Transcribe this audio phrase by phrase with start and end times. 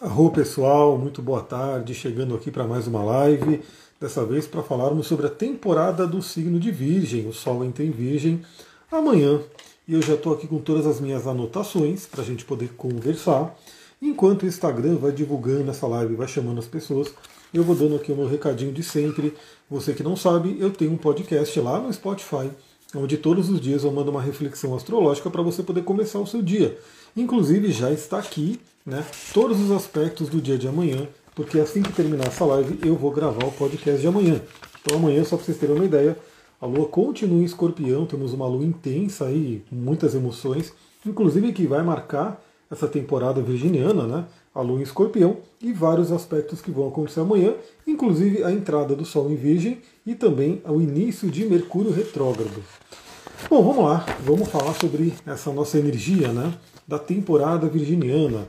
[0.00, 3.60] Arro pessoal, muito boa tarde, chegando aqui para mais uma live,
[4.00, 7.90] dessa vez para falarmos sobre a temporada do signo de Virgem, o Sol entra em
[7.90, 8.40] Virgem
[8.90, 9.42] amanhã,
[9.86, 13.54] e eu já estou aqui com todas as minhas anotações para a gente poder conversar.
[14.00, 17.12] Enquanto o Instagram vai divulgando essa live, vai chamando as pessoas,
[17.52, 19.34] eu vou dando aqui o meu recadinho de sempre.
[19.68, 22.50] Você que não sabe, eu tenho um podcast lá no Spotify,
[22.94, 26.40] onde todos os dias eu mando uma reflexão astrológica para você poder começar o seu
[26.40, 26.78] dia.
[27.14, 31.92] Inclusive já está aqui né, todos os aspectos do dia de amanhã, porque assim que
[31.92, 34.40] terminar essa live eu vou gravar o podcast de amanhã.
[34.82, 36.16] Então amanhã, só para vocês terem uma ideia,
[36.60, 40.72] a lua continua em escorpião, temos uma lua intensa aí, muitas emoções,
[41.06, 44.24] inclusive que vai marcar essa temporada virginiana, né?
[44.54, 47.54] A lua em escorpião e vários aspectos que vão acontecer amanhã,
[47.86, 52.62] inclusive a entrada do Sol em Virgem e também o início de Mercúrio retrógrado.
[53.48, 56.52] Bom, vamos lá, vamos falar sobre essa nossa energia, né?
[56.86, 58.46] Da temporada virginiana,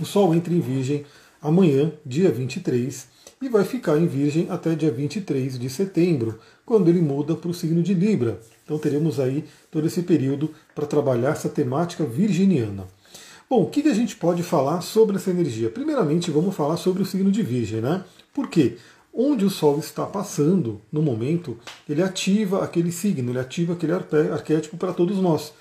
[0.00, 1.04] o Sol entra em Virgem
[1.40, 3.06] amanhã, dia 23,
[3.42, 7.54] e vai ficar em Virgem até dia 23 de setembro, quando ele muda para o
[7.54, 8.40] signo de Libra.
[8.64, 12.86] Então teremos aí todo esse período para trabalhar essa temática virginiana.
[13.48, 15.68] Bom, o que a gente pode falar sobre essa energia?
[15.68, 18.02] Primeiramente, vamos falar sobre o signo de Virgem, né?
[18.32, 18.78] Por quê?
[19.12, 21.58] Onde o Sol está passando no momento,
[21.88, 25.52] ele ativa aquele signo, ele ativa aquele arquétipo para todos nós.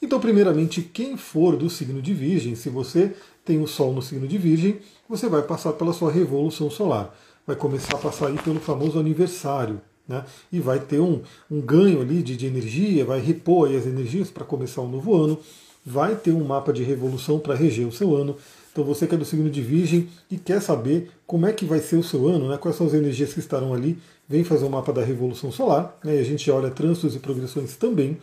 [0.00, 4.26] Então, primeiramente, quem for do signo de Virgem, se você tem o Sol no signo
[4.26, 4.78] de Virgem,
[5.08, 7.14] você vai passar pela sua revolução solar.
[7.46, 9.80] Vai começar a passar aí pelo famoso aniversário.
[10.08, 10.24] Né?
[10.52, 14.44] E vai ter um, um ganho ali de, de energia, vai repor as energias para
[14.44, 15.38] começar um novo ano,
[15.84, 18.36] vai ter um mapa de revolução para reger o seu ano.
[18.72, 21.78] Então você que é do signo de Virgem e quer saber como é que vai
[21.78, 22.58] ser o seu ano, né?
[22.58, 23.98] quais são as energias que estarão ali,
[24.28, 26.16] vem fazer o mapa da Revolução Solar, né?
[26.16, 28.18] e a gente olha trânsitos e progressões também.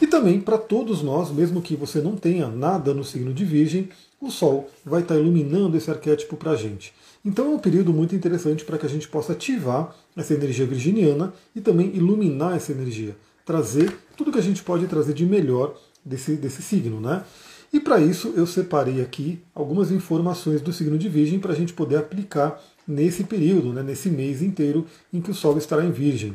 [0.00, 3.88] E também para todos nós, mesmo que você não tenha nada no signo de Virgem,
[4.22, 6.94] o Sol vai estar iluminando esse arquétipo para a gente.
[7.24, 11.34] Então é um período muito interessante para que a gente possa ativar essa energia virginiana
[11.54, 16.36] e também iluminar essa energia, trazer tudo que a gente pode trazer de melhor desse,
[16.36, 17.24] desse signo, né?
[17.72, 21.72] E para isso eu separei aqui algumas informações do signo de Virgem para a gente
[21.72, 26.34] poder aplicar nesse período, né, nesse mês inteiro em que o Sol estará em Virgem.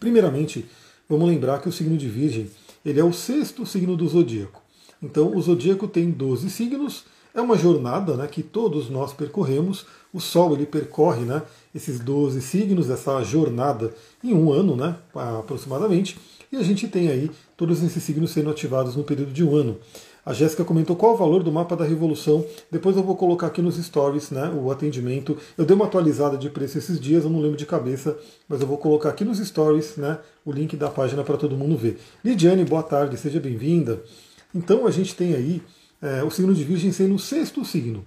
[0.00, 0.66] Primeiramente,
[1.08, 2.50] vamos lembrar que o signo de Virgem
[2.84, 4.67] ele é o sexto signo do zodíaco.
[5.02, 7.04] Então, o zodíaco tem 12 signos,
[7.34, 9.86] é uma jornada né, que todos nós percorremos.
[10.12, 11.42] O Sol ele percorre né,
[11.74, 13.94] esses 12 signos, essa jornada,
[14.24, 14.96] em um ano né,
[15.38, 16.18] aproximadamente.
[16.50, 19.76] E a gente tem aí todos esses signos sendo ativados no período de um ano.
[20.24, 22.44] A Jéssica comentou qual o valor do mapa da revolução.
[22.70, 25.38] Depois eu vou colocar aqui nos stories né, o atendimento.
[25.56, 28.16] Eu dei uma atualizada de preço esses dias, eu não lembro de cabeça,
[28.48, 31.76] mas eu vou colocar aqui nos stories né, o link da página para todo mundo
[31.76, 31.98] ver.
[32.24, 34.02] Lidiane, boa tarde, seja bem-vinda.
[34.54, 35.62] Então a gente tem aí
[36.00, 38.04] é, o signo de Virgem sendo o sexto signo.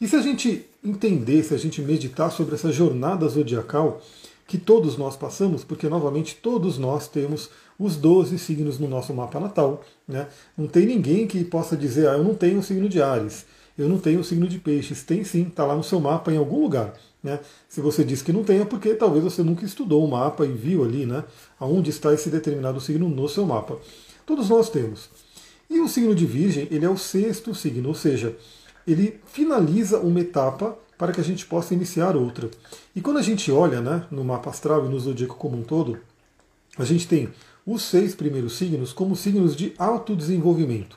[0.00, 4.00] E se a gente entender, se a gente meditar sobre essa jornada zodiacal
[4.46, 7.48] que todos nós passamos, porque novamente todos nós temos
[7.78, 9.82] os 12 signos no nosso mapa natal.
[10.06, 10.28] Né?
[10.56, 13.46] Não tem ninguém que possa dizer, ah, eu não tenho o signo de Ares,
[13.78, 15.02] eu não tenho o signo de Peixes.
[15.04, 16.94] Tem sim, está lá no seu mapa em algum lugar.
[17.22, 17.38] Né?
[17.68, 20.52] Se você diz que não tem, é porque talvez você nunca estudou o mapa e
[20.52, 21.24] viu ali né,
[21.58, 23.78] aonde está esse determinado signo no seu mapa.
[24.26, 25.08] Todos nós temos.
[25.68, 28.36] E o signo de Virgem, ele é o sexto signo, ou seja,
[28.86, 32.50] ele finaliza uma etapa para que a gente possa iniciar outra.
[32.94, 35.98] E quando a gente olha né, no mapa astral e no zodíaco como um todo,
[36.78, 37.28] a gente tem
[37.66, 40.96] os seis primeiros signos como signos de autodesenvolvimento,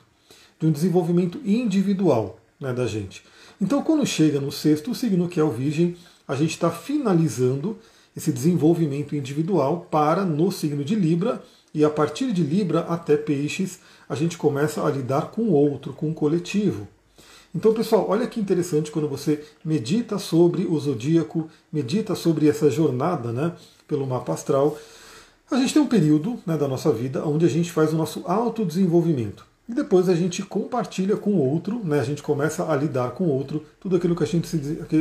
[0.60, 3.24] de um desenvolvimento individual né, da gente.
[3.60, 5.96] Então, quando chega no sexto signo, que é o Virgem,
[6.26, 7.78] a gente está finalizando
[8.16, 11.42] esse desenvolvimento individual para no signo de Libra,
[11.76, 15.92] e a partir de Libra até Peixes, a gente começa a lidar com o outro,
[15.92, 16.88] com o coletivo.
[17.54, 23.30] Então, pessoal, olha que interessante quando você medita sobre o zodíaco, medita sobre essa jornada
[23.30, 23.52] né,
[23.86, 24.78] pelo mapa astral.
[25.50, 28.22] A gente tem um período né, da nossa vida onde a gente faz o nosso
[28.24, 29.44] autodesenvolvimento.
[29.68, 33.24] E depois a gente compartilha com o outro, né, a gente começa a lidar com
[33.24, 34.48] o outro, tudo aquilo que a gente,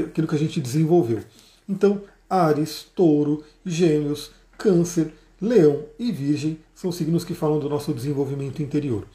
[0.10, 1.22] aquilo que a gente desenvolveu.
[1.70, 8.62] Então, Ares, Touro, Gêmeos, Câncer, Leão e Virgem são signos que falam do nosso desenvolvimento
[8.62, 9.06] interior.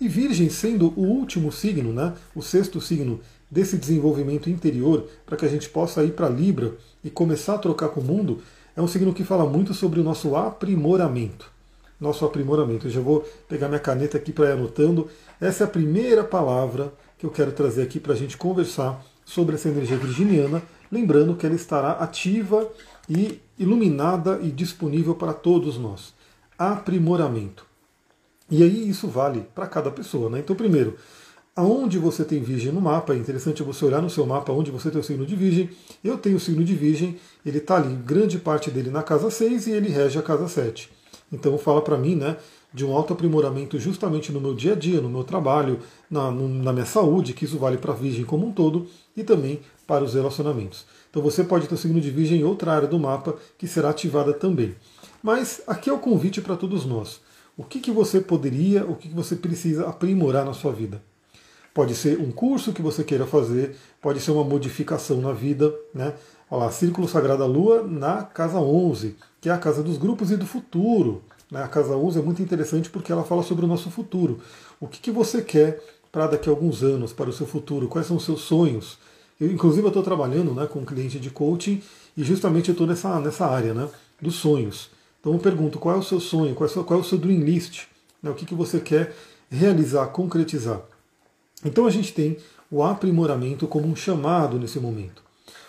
[0.00, 3.20] E Virgem sendo o último signo, né, o sexto signo
[3.50, 7.88] desse desenvolvimento interior, para que a gente possa ir para Libra e começar a trocar
[7.88, 8.40] com o mundo,
[8.76, 11.50] é um signo que fala muito sobre o nosso aprimoramento.
[12.00, 12.86] Nosso aprimoramento.
[12.86, 15.08] Eu já vou pegar minha caneta aqui para ir anotando.
[15.40, 19.56] Essa é a primeira palavra que eu quero trazer aqui para a gente conversar sobre
[19.56, 20.62] essa energia virginiana,
[20.92, 22.70] lembrando que ela estará ativa
[23.08, 26.14] e iluminada e disponível para todos nós.
[26.58, 27.64] Aprimoramento.
[28.50, 30.28] E aí isso vale para cada pessoa.
[30.30, 30.40] Né?
[30.40, 30.96] Então, primeiro,
[31.54, 34.90] aonde você tem Virgem no mapa, é interessante você olhar no seu mapa onde você
[34.90, 35.70] tem o signo de Virgem.
[36.02, 39.66] Eu tenho o signo de Virgem, ele está ali, grande parte dele na casa 6
[39.66, 40.90] e ele rege a casa 7.
[41.30, 42.36] Então fala para mim, né,
[42.72, 45.80] de um alto aprimoramento justamente no meu dia a dia, no meu trabalho,
[46.10, 49.60] na, na minha saúde, que isso vale para a Virgem como um todo e também
[49.86, 50.86] para os relacionamentos.
[51.10, 53.90] Então você pode ter o signo de Virgem em outra área do mapa que será
[53.90, 54.74] ativada também.
[55.28, 57.20] Mas aqui é o convite para todos nós.
[57.54, 61.02] O que, que você poderia, o que, que você precisa aprimorar na sua vida?
[61.74, 66.14] Pode ser um curso que você queira fazer, pode ser uma modificação na vida, né?
[66.50, 70.36] Olha lá, Círculo Sagrada Lua na casa 11, que é a casa dos grupos e
[70.38, 71.22] do futuro.
[71.50, 71.62] Né?
[71.62, 74.40] A casa 11 é muito interessante porque ela fala sobre o nosso futuro.
[74.80, 75.78] O que, que você quer
[76.10, 77.86] para daqui a alguns anos, para o seu futuro?
[77.86, 78.96] Quais são os seus sonhos?
[79.38, 81.82] Eu, inclusive, eu estou trabalhando né, com um cliente de coaching
[82.16, 83.90] e justamente eu estou nessa, nessa área né,
[84.22, 84.96] dos sonhos.
[85.20, 86.54] Então eu pergunto, qual é o seu sonho?
[86.54, 87.86] Qual é o seu, qual é o seu dream list?
[88.22, 89.14] Né, o que, que você quer
[89.50, 90.80] realizar, concretizar?
[91.64, 92.36] Então a gente tem
[92.70, 95.22] o aprimoramento como um chamado nesse momento.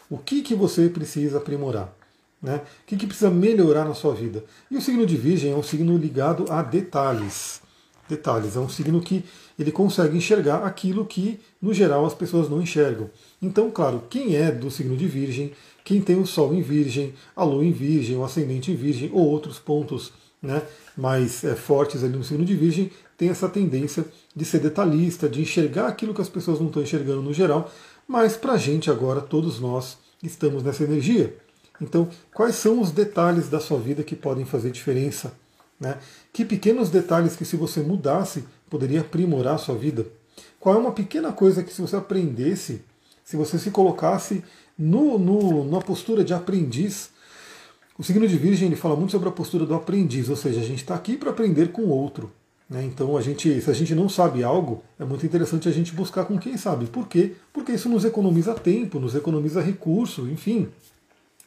[0.10, 1.94] O que, que você precisa aprimorar?
[2.42, 2.58] Né?
[2.58, 4.44] O que, que precisa melhorar na sua vida?
[4.72, 7.62] E o signo de Virgem é um signo ligado a detalhes.
[8.08, 9.24] Detalhes, é um signo que
[9.58, 13.10] ele consegue enxergar aquilo que, no geral, as pessoas não enxergam.
[13.42, 15.52] Então, claro, quem é do signo de Virgem,
[15.84, 19.28] quem tem o Sol em Virgem, a Lua em Virgem, o Ascendente em Virgem, ou
[19.28, 20.12] outros pontos
[20.42, 20.62] né,
[20.96, 24.06] mais é, fortes ali no signo de Virgem, tem essa tendência
[24.36, 27.70] de ser detalhista, de enxergar aquilo que as pessoas não estão enxergando no geral,
[28.08, 31.36] mas para a gente agora, todos nós estamos nessa energia.
[31.82, 35.34] Então, quais são os detalhes da sua vida que podem fazer diferença?
[35.80, 35.98] Né?
[36.34, 40.06] Que pequenos detalhes que, se você mudasse, poderia aprimorar a sua vida?
[40.60, 42.82] Qual é uma pequena coisa que, se você aprendesse,
[43.30, 44.44] se você se colocasse
[44.76, 47.12] no, no, na postura de aprendiz,
[47.96, 50.64] o signo de Virgem ele fala muito sobre a postura do aprendiz, ou seja, a
[50.64, 52.32] gente está aqui para aprender com o outro.
[52.68, 52.84] Né?
[52.84, 56.26] Então, a gente, se a gente não sabe algo, é muito interessante a gente buscar
[56.26, 56.88] com quem sabe.
[56.88, 57.36] Por quê?
[57.54, 60.68] Porque isso nos economiza tempo, nos economiza recurso, enfim.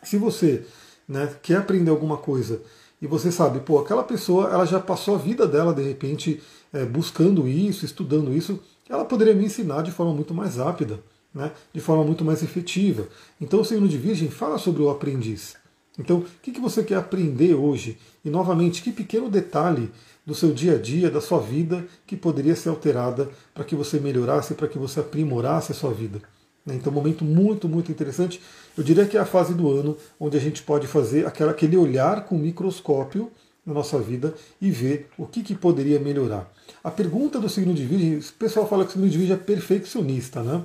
[0.04, 0.64] Se você
[1.08, 2.62] né, quer aprender alguma coisa
[3.00, 6.40] e você sabe, pô, aquela pessoa ela já passou a vida dela de repente
[6.72, 11.00] é, buscando isso, estudando isso, ela poderia me ensinar de forma muito mais rápida,
[11.34, 13.08] né, de forma muito mais efetiva.
[13.40, 15.56] Então o signo de Virgem fala sobre o aprendiz.
[15.98, 17.98] Então, o que, você quer aprender hoje?
[18.24, 19.90] E novamente, que pequeno detalhe
[20.24, 24.00] do seu dia a dia, da sua vida, que poderia ser alterada para que você
[24.00, 26.22] melhorasse, para que você aprimorasse a sua vida.
[26.64, 26.76] Né?
[26.76, 28.40] Então, um momento muito, muito interessante.
[28.76, 31.76] Eu diria que é a fase do ano onde a gente pode fazer aquela, aquele
[31.76, 33.30] olhar com microscópio
[33.64, 36.50] na nossa vida e ver o que, que poderia melhorar.
[36.82, 39.38] A pergunta do signo de Virgem, o pessoal fala que o signo de Virgem é
[39.38, 40.62] perfeccionista, né?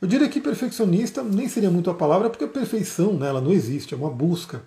[0.00, 3.52] Eu diria que perfeccionista nem seria muito a palavra, porque a perfeição né, ela não
[3.52, 4.62] existe, é uma busca.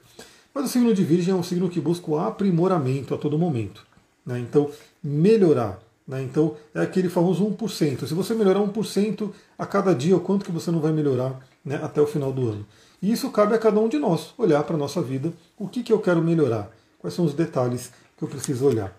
[0.54, 3.86] Mas o signo de Virgem é um signo que busca o aprimoramento a todo momento.
[4.26, 4.40] Né?
[4.40, 4.70] Então,
[5.02, 5.80] melhorar.
[6.06, 6.22] Né?
[6.24, 8.06] Então, é aquele famoso 1%.
[8.06, 11.80] Se você melhorar 1% a cada dia, o quanto que você não vai melhorar né,
[11.82, 12.66] até o final do ano?
[13.02, 15.82] E isso cabe a cada um de nós, olhar para a nossa vida, o que,
[15.82, 16.70] que eu quero melhorar,
[17.00, 18.96] quais são os detalhes que eu preciso olhar.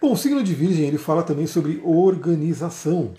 [0.00, 3.12] Bom, o signo de Virgem ele fala também sobre organização.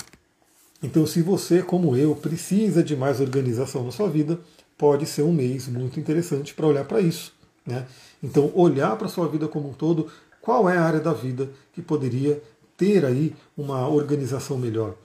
[0.83, 4.37] Então, se você, como eu, precisa de mais organização na sua vida,
[4.77, 7.33] pode ser um mês muito interessante para olhar para isso.
[7.65, 7.85] Né?
[8.21, 10.09] Então, olhar para a sua vida como um todo,
[10.41, 12.43] qual é a área da vida que poderia
[12.75, 14.95] ter aí uma organização melhor.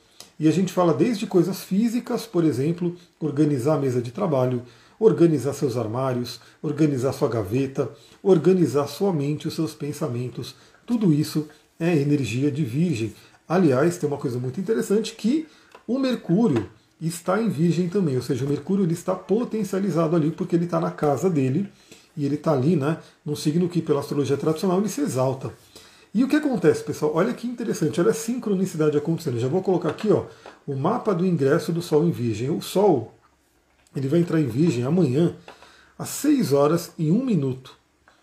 [0.41, 4.63] E a gente fala desde coisas físicas, por exemplo, organizar a mesa de trabalho,
[4.99, 7.89] organizar seus armários, organizar sua gaveta,
[8.21, 10.57] organizar sua mente, os seus pensamentos.
[10.85, 13.15] Tudo isso é energia de virgem.
[13.49, 15.47] Aliás, tem uma coisa muito interessante que
[15.89, 16.69] o Mercúrio
[17.01, 20.79] está em Virgem também, ou seja, o Mercúrio ele está potencializado ali porque ele está
[20.79, 21.67] na casa dele
[22.15, 25.51] e ele está ali, né, num signo que pela astrologia tradicional ele se exalta.
[26.13, 27.13] E o que acontece, pessoal?
[27.15, 29.35] Olha que interessante, olha a sincronicidade acontecendo.
[29.35, 30.25] Eu já vou colocar aqui, ó,
[30.67, 32.51] o mapa do ingresso do Sol em Virgem.
[32.51, 33.15] O Sol,
[33.95, 35.37] ele vai entrar em Virgem amanhã
[35.99, 37.77] às 6 horas e 1 minuto.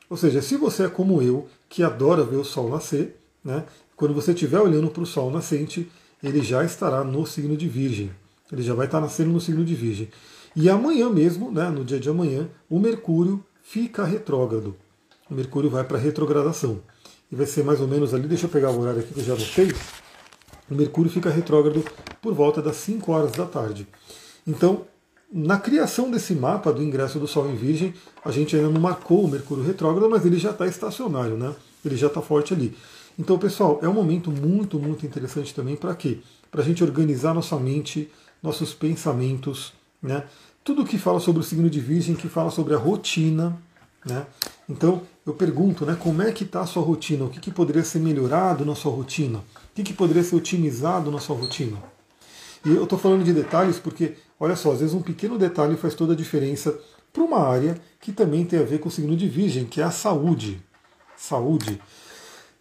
[0.10, 3.64] Ou seja, se você é como eu, que adora ver o Sol nascer, né,
[3.96, 5.90] quando você estiver olhando para o Sol nascente,
[6.25, 8.12] ele já estará no signo de Virgem.
[8.51, 10.10] Ele já vai estar nascendo no signo de Virgem.
[10.55, 14.75] E amanhã mesmo, né, no dia de amanhã, o Mercúrio fica retrógrado.
[15.29, 16.82] O Mercúrio vai para retrogradação.
[17.32, 19.24] E vai ser mais ou menos ali, deixa eu pegar o horário aqui que eu
[19.24, 19.72] já anotei.
[20.70, 21.84] O Mercúrio fica retrógrado
[22.22, 23.88] por volta das 5 horas da tarde.
[24.48, 24.86] Então,
[25.32, 29.25] na criação desse mapa do ingresso do Sol em Virgem, a gente ainda não marcou
[29.25, 31.53] o Mercúrio retrógrado, mas ele já está estacionário, né?
[31.84, 32.75] Ele já está forte ali.
[33.18, 36.20] Então, pessoal, é um momento muito, muito interessante também para quê?
[36.52, 38.12] Para a gente organizar nossa mente,
[38.44, 40.24] nossos pensamentos, né?
[40.66, 43.56] tudo que fala sobre o signo de Virgem, que fala sobre a rotina.
[44.04, 44.26] Né?
[44.68, 47.26] Então eu pergunto, né, como é que está a sua rotina?
[47.26, 49.40] O que, que poderia ser melhorado na sua rotina?
[49.40, 49.44] O
[49.76, 51.78] que, que poderia ser otimizado na sua rotina?
[52.66, 55.94] E eu estou falando de detalhes porque, olha só, às vezes um pequeno detalhe faz
[55.94, 56.76] toda a diferença
[57.14, 59.84] para uma área que também tem a ver com o signo de Virgem, que é
[59.84, 60.60] a saúde.
[61.16, 61.80] Saúde.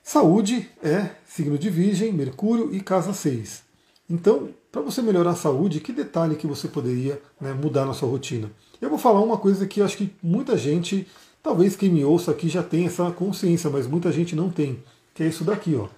[0.07, 3.63] Saúde é signo de Virgem, Mercúrio e casa 6.
[4.09, 8.11] Então, para você melhorar a saúde, que detalhe que você poderia né, mudar na sua
[8.11, 8.53] rotina?
[8.83, 11.09] Eu vou falar uma coisa que acho que muita gente,
[11.43, 14.85] talvez quem me ouça aqui já tenha essa consciência, mas muita gente não tem,
[15.15, 15.89] que é isso daqui, ó.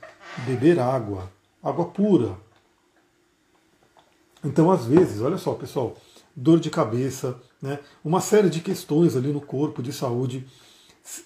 [0.46, 1.28] Beber água,
[1.60, 2.38] água pura.
[4.44, 5.96] Então, às vezes, olha só, pessoal,
[6.34, 10.46] dor de cabeça, né, uma série de questões ali no corpo de saúde.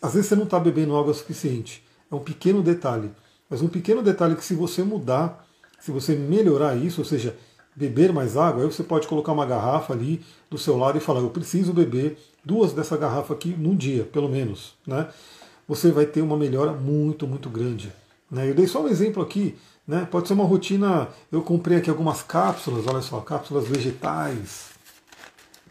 [0.00, 1.84] Às vezes você não está bebendo água suficiente.
[2.10, 3.10] É um pequeno detalhe.
[3.48, 5.46] Mas um pequeno detalhe que se você mudar,
[5.80, 7.36] se você melhorar isso, ou seja,
[7.74, 11.20] beber mais água, aí você pode colocar uma garrafa ali do seu lado e falar,
[11.20, 14.74] eu preciso beber duas dessa garrafa aqui num dia, pelo menos.
[14.86, 15.08] Né?
[15.66, 17.92] Você vai ter uma melhora muito, muito grande.
[18.30, 18.50] Né?
[18.50, 20.06] Eu dei só um exemplo aqui, né?
[20.10, 24.70] pode ser uma rotina, eu comprei aqui algumas cápsulas, olha só, cápsulas vegetais.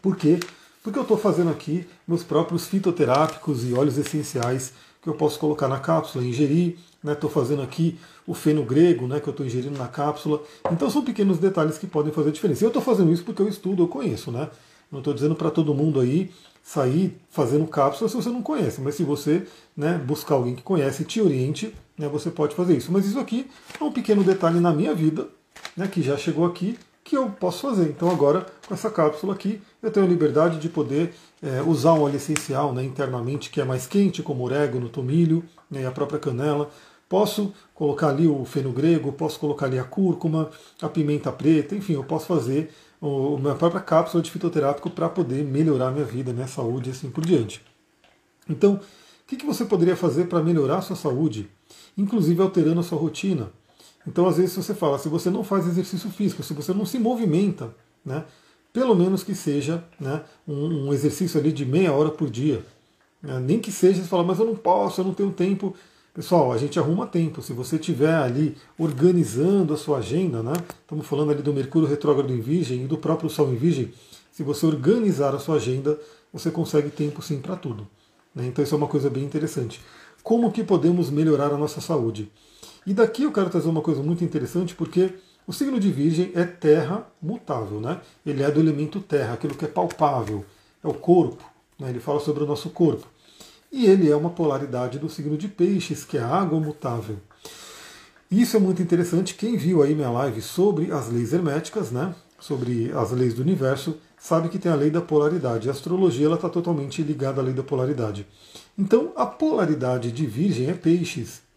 [0.02, 0.40] Por quê?
[0.82, 5.68] Porque eu estou fazendo aqui meus próprios fitoterápicos e óleos essenciais que eu posso colocar
[5.68, 6.76] na cápsula, ingerir.
[7.04, 7.34] Estou né?
[7.34, 10.42] fazendo aqui o feno grego, né, que eu estou ingerindo na cápsula.
[10.70, 12.64] Então são pequenos detalhes que podem fazer diferença.
[12.64, 14.30] Eu estou fazendo isso porque eu estudo, eu conheço.
[14.30, 14.48] Né?
[14.92, 16.30] Não estou dizendo para todo mundo aí
[16.62, 21.02] sair fazendo cápsula se você não conhece, mas se você né, buscar alguém que conhece
[21.02, 22.92] e te oriente, né, você pode fazer isso.
[22.92, 25.26] Mas isso aqui é um pequeno detalhe na minha vida,
[25.76, 26.78] né, que já chegou aqui,
[27.10, 27.88] que eu posso fazer.
[27.88, 31.12] Então agora, com essa cápsula aqui, eu tenho a liberdade de poder
[31.42, 35.82] é, usar um óleo essencial né, internamente que é mais quente, como orégano, tomilho né,
[35.82, 36.70] e a própria canela.
[37.08, 40.50] Posso colocar ali o feno grego, posso colocar ali a cúrcuma,
[40.80, 45.42] a pimenta preta, enfim, eu posso fazer a minha própria cápsula de fitoterápico para poder
[45.44, 47.60] melhorar a minha vida, minha saúde e assim por diante.
[48.48, 48.80] Então, o
[49.26, 51.50] que, que você poderia fazer para melhorar a sua saúde?
[51.98, 53.50] Inclusive alterando a sua rotina.
[54.06, 56.98] Então, às vezes, você fala, se você não faz exercício físico, se você não se
[56.98, 58.24] movimenta, né,
[58.72, 62.64] pelo menos que seja né, um, um, exercício ali de meia hora por dia.
[63.22, 63.38] Né?
[63.40, 65.74] Nem que seja, você fala, mas eu não posso, eu não tenho tempo.
[66.14, 67.42] Pessoal, a gente arruma tempo.
[67.42, 70.52] Se você estiver ali organizando a sua agenda, né?
[70.80, 73.92] Estamos falando ali do Mercúrio retrógrado em Virgem e do próprio Sol em Virgem.
[74.32, 75.98] Se você organizar a sua agenda,
[76.32, 77.86] você consegue tempo sim para tudo.
[78.34, 78.46] Né?
[78.46, 79.80] Então isso é uma coisa bem interessante.
[80.22, 82.30] Como que podemos melhorar a nossa saúde?
[82.90, 85.14] E daqui eu quero trazer uma coisa muito interessante, porque
[85.46, 88.00] o signo de Virgem é terra mutável, né?
[88.26, 90.44] Ele é do elemento terra, aquilo que é palpável,
[90.82, 91.40] é o corpo,
[91.78, 91.88] né?
[91.88, 93.06] ele fala sobre o nosso corpo.
[93.70, 97.18] E ele é uma polaridade do signo de Peixes, que é água mutável.
[98.28, 99.36] Isso é muito interessante.
[99.36, 102.12] Quem viu aí minha live sobre as leis herméticas, né?
[102.40, 105.68] sobre as leis do universo, sabe que tem a lei da polaridade.
[105.68, 108.26] A astrologia está totalmente ligada à lei da polaridade.
[108.76, 111.48] Então, a polaridade de Virgem é Peixes.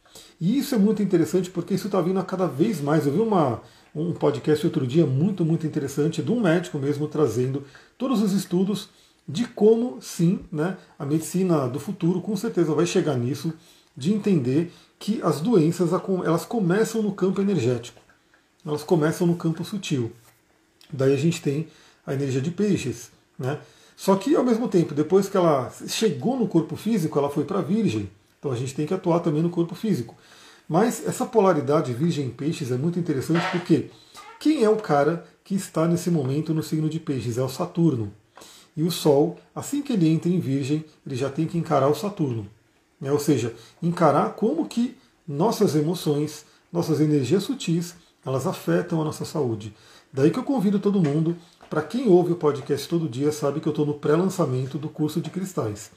[0.43, 3.05] E isso é muito interessante porque isso está vindo a cada vez mais.
[3.05, 3.61] Eu vi uma,
[3.95, 7.63] um podcast outro dia muito, muito interessante de um médico mesmo trazendo
[7.97, 8.89] todos os estudos
[9.25, 13.53] de como sim, né, a medicina do futuro com certeza vai chegar nisso,
[13.95, 14.69] de entender
[14.99, 15.91] que as doenças
[16.25, 18.01] elas começam no campo energético,
[18.65, 20.11] elas começam no campo sutil.
[20.91, 21.69] Daí a gente tem
[22.05, 23.61] a energia de peixes, né?
[23.95, 27.59] Só que ao mesmo tempo, depois que ela chegou no corpo físico, ela foi para
[27.59, 28.09] a virgem.
[28.43, 30.17] Então a gente tem que atuar também no corpo físico.
[30.67, 33.89] Mas essa polaridade virgem peixes é muito interessante porque
[34.37, 37.37] quem é o cara que está nesse momento no signo de peixes?
[37.37, 38.11] É o Saturno.
[38.75, 41.95] E o Sol, assim que ele entra em virgem, ele já tem que encarar o
[41.95, 42.45] Saturno.
[42.99, 43.13] Né?
[43.13, 47.95] Ou seja, encarar como que nossas emoções, nossas energias sutis,
[48.25, 49.73] elas afetam a nossa saúde.
[50.11, 51.37] Daí que eu convido todo mundo,
[51.69, 55.21] para quem ouve o podcast todo dia, sabe que eu estou no pré-lançamento do curso
[55.21, 55.91] de cristais.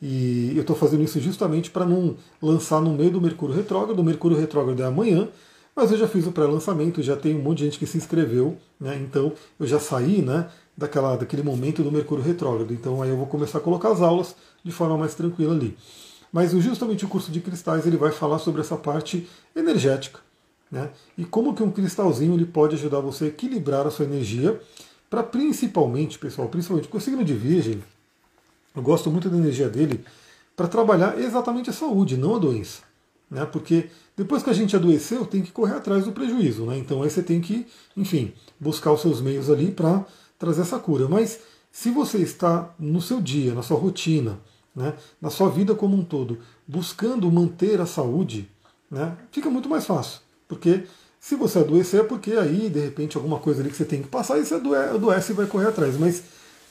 [0.00, 3.98] E eu estou fazendo isso justamente para não lançar no meio do Mercúrio Retrógrado.
[3.98, 5.28] O Mercúrio Retrógrado é amanhã,
[5.74, 8.56] mas eu já fiz o pré-lançamento, já tem um monte de gente que se inscreveu,
[8.78, 8.96] né?
[8.96, 10.48] Então eu já saí, né?
[10.76, 12.72] Daquela, daquele momento do Mercúrio Retrógrado.
[12.72, 15.76] Então aí eu vou começar a colocar as aulas de forma mais tranquila ali.
[16.30, 20.20] Mas justamente o curso de cristais ele vai falar sobre essa parte energética,
[20.70, 20.90] né?
[21.16, 24.60] E como que um cristalzinho ele pode ajudar você a equilibrar a sua energia
[25.08, 27.82] para principalmente, pessoal, principalmente com o signo de Virgem,
[28.76, 30.04] eu gosto muito da energia dele
[30.54, 32.82] para trabalhar exatamente a saúde, não a doença.
[33.30, 33.44] Né?
[33.46, 36.66] Porque depois que a gente adoeceu, tem que correr atrás do prejuízo.
[36.66, 36.78] Né?
[36.78, 37.66] Então aí você tem que,
[37.96, 40.04] enfim, buscar os seus meios ali para
[40.38, 41.08] trazer essa cura.
[41.08, 41.40] Mas
[41.72, 44.38] se você está no seu dia, na sua rotina,
[44.74, 48.48] né, na sua vida como um todo, buscando manter a saúde,
[48.90, 50.20] né, fica muito mais fácil.
[50.46, 50.84] Porque
[51.18, 54.08] se você adoecer é porque aí, de repente, alguma coisa ali que você tem que
[54.08, 55.98] passar, e você adoece e vai correr atrás.
[55.98, 56.22] Mas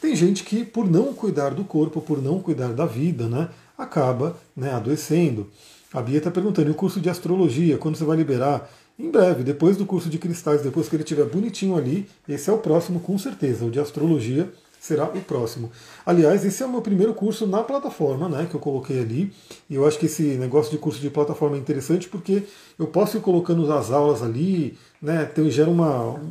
[0.01, 4.37] tem gente que, por não cuidar do corpo, por não cuidar da vida, né, acaba
[4.55, 5.47] né, adoecendo.
[5.93, 8.69] A Bia está perguntando, e o curso de astrologia, quando você vai liberar?
[8.97, 12.53] em breve, depois do curso de cristais, depois que ele estiver bonitinho ali, esse é
[12.53, 14.49] o próximo com certeza, o de astrologia
[14.79, 15.71] será o próximo.
[16.05, 19.33] Aliás, esse é o meu primeiro curso na plataforma, né, que eu coloquei ali.
[19.67, 22.43] E eu acho que esse negócio de curso de plataforma é interessante porque
[22.77, 26.21] eu posso ir colocando as aulas ali, né, então gera uma,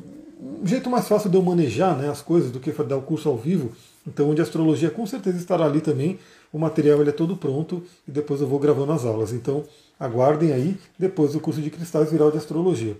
[0.44, 3.28] um jeito mais fácil de eu manejar né, as coisas do que dar o curso
[3.30, 3.72] ao vivo.
[4.06, 6.18] Então, onde astrologia com certeza estará ali também.
[6.52, 9.32] O material ele é todo pronto e depois eu vou gravando as aulas.
[9.32, 9.64] Então,
[9.98, 12.96] aguardem aí, depois do curso de cristais viral de astrologia.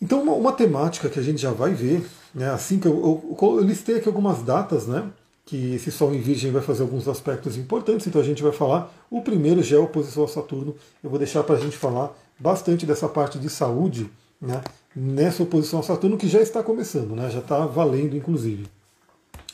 [0.00, 3.48] Então, uma, uma, temática que a gente já vai ver, né, assim que eu, eu,
[3.58, 5.04] eu, listei aqui algumas datas, né,
[5.44, 8.90] que esse Sol em Virgem vai fazer alguns aspectos importantes, então a gente vai falar.
[9.10, 12.16] O primeiro já é a oposição a Saturno, eu vou deixar para a gente falar
[12.38, 14.62] bastante dessa parte de saúde, né,
[14.94, 18.66] nessa oposição a Saturno que já está começando, né, já está valendo, inclusive.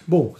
[0.06, 0.34] Bom,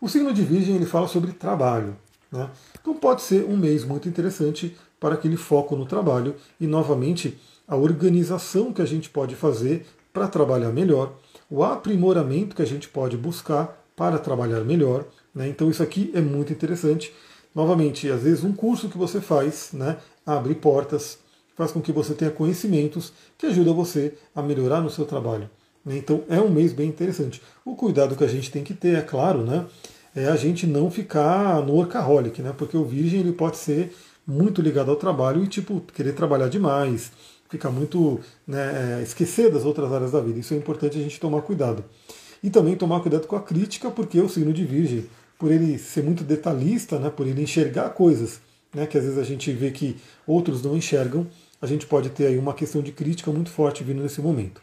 [0.00, 1.96] o signo de Virgem ele fala sobre trabalho,
[2.32, 2.48] né,
[2.80, 7.76] então pode ser um mês muito interessante para aquele foco no trabalho e, novamente, a
[7.76, 11.14] organização que a gente pode fazer para trabalhar melhor,
[11.48, 15.04] o aprimoramento que a gente pode buscar para trabalhar melhor.
[15.34, 15.48] Né?
[15.48, 17.12] Então isso aqui é muito interessante.
[17.54, 21.18] Novamente, às vezes um curso que você faz né, abre portas,
[21.60, 25.50] faz com que você tenha conhecimentos que ajudam você a melhorar no seu trabalho.
[25.84, 25.98] Né?
[25.98, 27.42] Então é um mês bem interessante.
[27.66, 29.66] O cuidado que a gente tem que ter, é claro, né,
[30.16, 33.94] é a gente não ficar no workaholic, né, porque o virgem ele pode ser
[34.26, 37.12] muito ligado ao trabalho e tipo querer trabalhar demais,
[37.50, 40.38] ficar muito né, é, esquecer das outras áreas da vida.
[40.38, 41.84] Isso é importante a gente tomar cuidado.
[42.42, 45.04] E também tomar cuidado com a crítica, porque o signo de Virgem,
[45.38, 48.40] por ele ser muito detalhista, né, por ele enxergar coisas
[48.74, 51.26] né, que às vezes a gente vê que outros não enxergam,
[51.60, 54.62] a gente pode ter aí uma questão de crítica muito forte vindo nesse momento.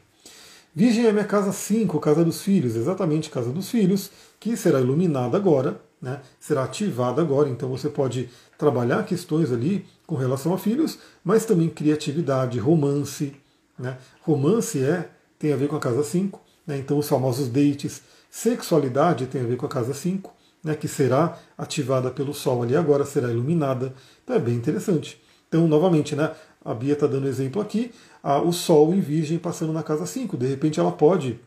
[0.73, 5.35] Virgem é minha casa 5, casa dos filhos, exatamente casa dos filhos, que será iluminada
[5.35, 10.99] agora, né, será ativada agora, então você pode trabalhar questões ali com relação a filhos,
[11.23, 13.35] mas também criatividade, romance.
[13.77, 13.97] Né?
[14.21, 16.77] Romance é tem a ver com a casa 5, né?
[16.77, 18.01] então os famosos dates.
[18.29, 20.31] Sexualidade tem a ver com a casa 5,
[20.63, 20.75] né?
[20.75, 23.93] que será ativada pelo Sol ali agora, será iluminada.
[24.23, 25.19] Então é bem interessante.
[25.47, 26.31] Então, novamente, né?
[26.67, 30.35] A Bia está dando exemplo aqui, a, o Sol em Virgem passando na casa 5.
[30.35, 31.39] De repente ela pode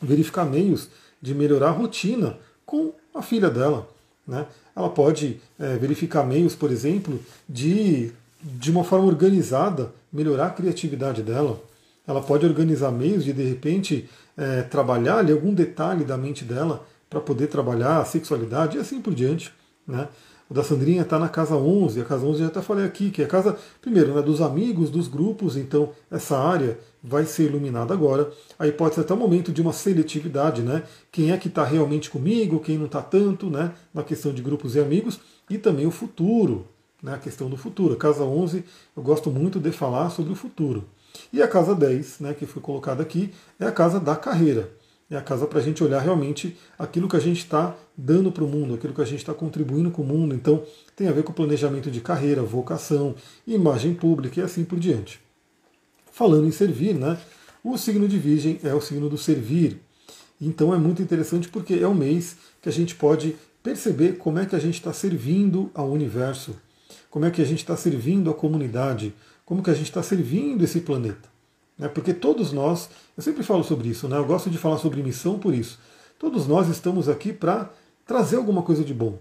[0.00, 0.88] verificar meios
[1.20, 3.86] de melhorar a rotina com a filha dela.
[4.26, 4.46] Né?
[4.74, 8.10] Ela pode é, verificar meios, por exemplo, de,
[8.42, 11.60] de uma forma organizada melhorar a criatividade dela.
[12.06, 16.86] Ela pode organizar meios de, de repente, é, trabalhar ali algum detalhe da mente dela
[17.10, 19.52] para poder trabalhar a sexualidade e assim por diante.
[19.86, 20.08] Né?
[20.50, 23.20] O da Sandrinha está na casa 11, a casa 11 já até falei aqui, que
[23.20, 27.92] é a casa, primeiro, né, dos amigos, dos grupos, então essa área vai ser iluminada
[27.92, 28.32] agora.
[28.58, 30.84] Aí pode ser até o momento de uma seletividade, né?
[31.12, 33.72] Quem é que está realmente comigo, quem não está tanto, né?
[33.92, 36.66] Na questão de grupos e amigos, e também o futuro,
[37.02, 37.14] né?
[37.14, 37.92] A questão do futuro.
[37.92, 38.64] A casa 11,
[38.96, 40.84] eu gosto muito de falar sobre o futuro.
[41.32, 44.70] E a casa 10, né, que foi colocada aqui, é a casa da carreira.
[45.10, 48.44] É a casa para a gente olhar realmente aquilo que a gente está dando para
[48.44, 50.32] o mundo, aquilo que a gente está contribuindo com o mundo.
[50.32, 50.62] Então,
[50.94, 55.20] tem a ver com planejamento de carreira, vocação, imagem pública e assim por diante.
[56.12, 57.18] Falando em servir, né?
[57.64, 59.80] O signo de Virgem é o signo do servir.
[60.40, 64.46] Então é muito interessante porque é um mês que a gente pode perceber como é
[64.46, 66.54] que a gente está servindo ao universo,
[67.10, 69.12] como é que a gente está servindo a comunidade,
[69.44, 71.28] como que a gente está servindo esse planeta.
[71.76, 71.88] Né?
[71.88, 74.16] Porque todos nós, eu sempre falo sobre isso, né?
[74.16, 75.80] eu gosto de falar sobre missão por isso.
[76.18, 77.70] Todos nós estamos aqui para
[78.08, 79.18] trazer alguma coisa de bom.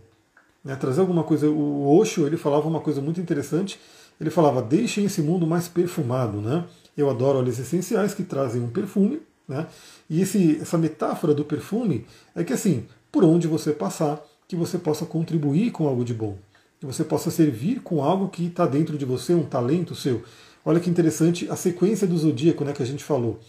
[0.63, 0.76] Né?
[0.76, 1.47] Trazer alguma coisa.
[1.47, 3.80] O Osho ele falava uma coisa muito interessante.
[4.19, 6.41] Ele falava: deixem esse mundo mais perfumado.
[6.41, 6.63] Né?
[6.95, 9.21] Eu adoro óleos essenciais que trazem um perfume.
[9.47, 9.67] Né?
[10.10, 14.78] E esse, essa metáfora do perfume é que assim, por onde você passar, que você
[14.78, 16.38] possa contribuir com algo de bom,
[16.80, 20.23] que você possa servir com algo que está dentro de você, um talento seu.
[20.65, 23.39] Olha que interessante a sequência do zodíaco né, que a gente falou.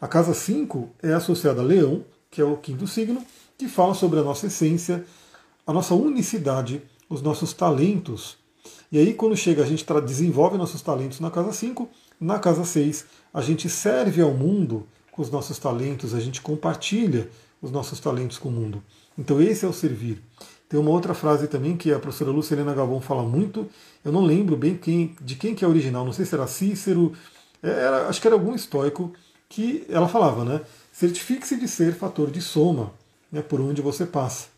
[0.00, 3.24] A casa 5 é associada a Leão, que é o quinto signo,
[3.60, 5.04] que fala sobre a nossa essência,
[5.66, 8.38] a nossa unicidade, os nossos talentos.
[8.90, 11.86] E aí, quando chega, a gente desenvolve nossos talentos na casa 5,
[12.18, 17.28] na casa 6, a gente serve ao mundo com os nossos talentos, a gente compartilha
[17.60, 18.82] os nossos talentos com o mundo.
[19.18, 20.22] Então, esse é o servir.
[20.66, 23.68] Tem uma outra frase também que a professora Lucilena Galvão fala muito,
[24.02, 27.12] eu não lembro bem quem, de quem que é original, não sei se era Cícero,
[27.62, 29.12] é, era, acho que era algum estoico,
[29.50, 30.62] que ela falava, né?
[30.92, 32.98] Certifique-se de ser fator de soma
[33.30, 34.48] né, por onde você passa.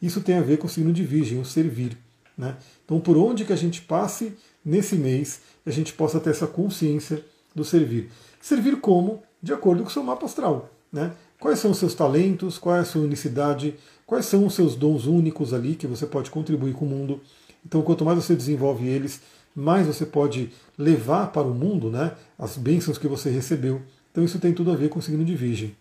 [0.00, 1.96] Isso tem a ver com o signo de Virgem, o servir.
[2.36, 2.56] Né?
[2.84, 4.34] Então, por onde que a gente passe
[4.64, 8.10] nesse mês, a gente possa ter essa consciência do servir.
[8.40, 9.22] Servir como?
[9.42, 10.70] De acordo com o seu mapa astral.
[10.92, 11.12] Né?
[11.40, 15.06] Quais são os seus talentos, qual é a sua unicidade, quais são os seus dons
[15.06, 17.20] únicos ali que você pode contribuir com o mundo.
[17.64, 19.20] Então, quanto mais você desenvolve eles,
[19.56, 23.80] mais você pode levar para o mundo né, as bênçãos que você recebeu.
[24.12, 25.74] Então isso tem tudo a ver com o signo de Virgem.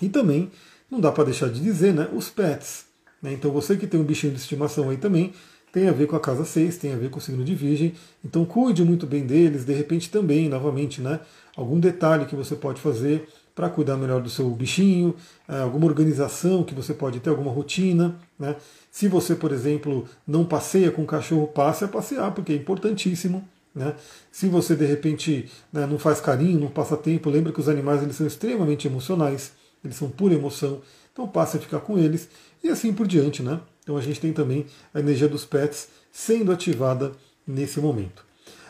[0.00, 0.50] E também,
[0.90, 2.84] não dá para deixar de dizer, né, os pets.
[3.22, 3.32] Né?
[3.32, 5.32] Então você que tem um bichinho de estimação aí também,
[5.72, 7.94] tem a ver com a casa 6, tem a ver com o signo de Virgem.
[8.24, 11.20] Então cuide muito bem deles, de repente também, novamente, né,
[11.56, 15.14] algum detalhe que você pode fazer para cuidar melhor do seu bichinho,
[15.46, 18.16] é, alguma organização que você pode ter, alguma rotina.
[18.38, 18.56] Né?
[18.90, 23.46] Se você, por exemplo, não passeia com o cachorro, passe a passear, porque é importantíssimo.
[23.74, 23.94] Né?
[24.32, 28.02] Se você de repente né, não faz carinho, não passa tempo, lembra que os animais
[28.02, 29.52] eles são extremamente emocionais,
[29.84, 30.80] eles são pura emoção,
[31.12, 32.28] então passe a ficar com eles
[32.62, 33.42] e assim por diante.
[33.42, 33.60] Né?
[33.82, 37.12] Então a gente tem também a energia dos pets sendo ativada
[37.46, 38.24] nesse momento.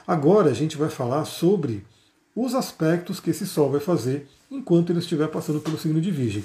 [0.06, 1.84] Agora a gente vai falar sobre
[2.34, 6.44] os aspectos que esse Sol vai fazer enquanto ele estiver passando pelo signo de Virgem.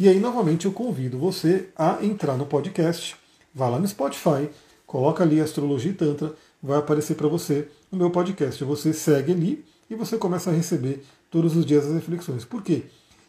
[0.00, 3.14] E aí, novamente, eu convido você a entrar no podcast,
[3.54, 4.48] vá lá no Spotify,
[4.86, 8.64] coloca ali Astrologia e Tantra, vai aparecer para você o meu podcast.
[8.64, 12.44] Você segue ali e você começa a receber todos os dias as reflexões.
[12.44, 12.84] Por quê?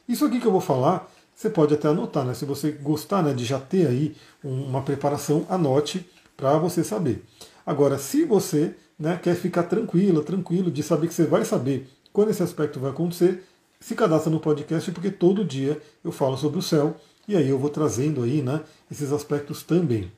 [0.08, 2.34] Isso aqui que eu vou falar, você pode até anotar, né?
[2.34, 7.24] Se você gostar né, de já ter aí uma preparação, anote para você saber.
[7.66, 12.30] Agora, se você né, quer ficar tranquila, tranquilo, de saber que você vai saber quando
[12.30, 13.44] esse aspecto vai acontecer,
[13.80, 16.96] se cadastra no podcast porque todo dia eu falo sobre o céu
[17.28, 18.62] e aí eu vou trazendo aí, né,
[18.92, 20.12] esses aspectos também.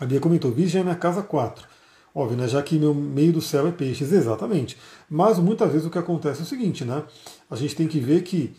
[0.00, 1.66] A Bia comentou, Virgem é minha casa 4.
[2.14, 4.76] Óbvio, né, já que meu meio do céu é peixes, exatamente.
[5.08, 7.04] Mas muitas vezes o que acontece é o seguinte, né?
[7.50, 8.54] A gente tem que ver que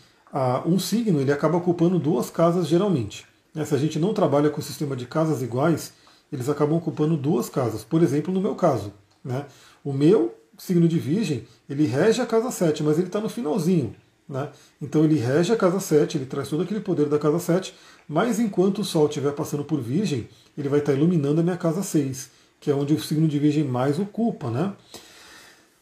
[0.65, 3.25] um signo ele acaba ocupando duas casas geralmente.
[3.53, 3.63] Né?
[3.65, 5.93] Se a gente não trabalha com o sistema de casas iguais,
[6.31, 7.83] eles acabam ocupando duas casas.
[7.83, 8.91] Por exemplo, no meu caso,
[9.23, 9.45] né?
[9.83, 13.95] O meu signo de Virgem, ele rege a casa 7, mas ele está no finalzinho.
[14.27, 14.49] Né?
[14.81, 17.75] Então ele rege a casa 7, ele traz todo aquele poder da casa 7,
[18.07, 21.83] mas enquanto o Sol estiver passando por Virgem, ele vai estar iluminando a minha casa
[21.83, 24.49] 6, que é onde o signo de Virgem mais ocupa.
[24.49, 24.73] Né?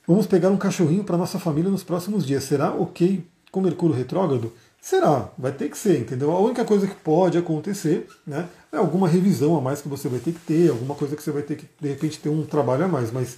[0.07, 2.43] Vamos pegar um cachorrinho para nossa família nos próximos dias.
[2.43, 4.51] Será ok com Mercúrio retrógrado?
[4.81, 6.31] Será, vai ter que ser, entendeu?
[6.31, 10.19] A única coisa que pode acontecer né, é alguma revisão a mais que você vai
[10.19, 12.85] ter que ter, alguma coisa que você vai ter que, de repente, ter um trabalho
[12.85, 13.37] a mais, mas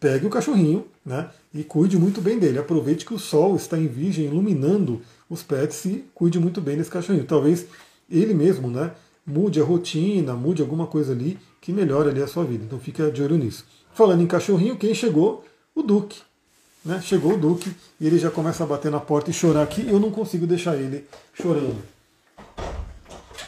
[0.00, 2.58] pegue o cachorrinho né, e cuide muito bem dele.
[2.58, 6.90] Aproveite que o sol está em virgem, iluminando os pets e cuide muito bem desse
[6.90, 7.24] cachorrinho.
[7.24, 7.66] Talvez
[8.10, 8.90] ele mesmo né,
[9.24, 12.64] mude a rotina, mude alguma coisa ali que melhore ali a sua vida.
[12.64, 13.64] Então fica de olho nisso.
[13.92, 15.44] Falando em cachorrinho, quem chegou?
[15.72, 16.20] O Duque.
[16.84, 17.00] Né?
[17.02, 19.86] Chegou o Duque e ele já começa a bater na porta e chorar aqui.
[19.88, 21.82] Eu não consigo deixar ele chorando.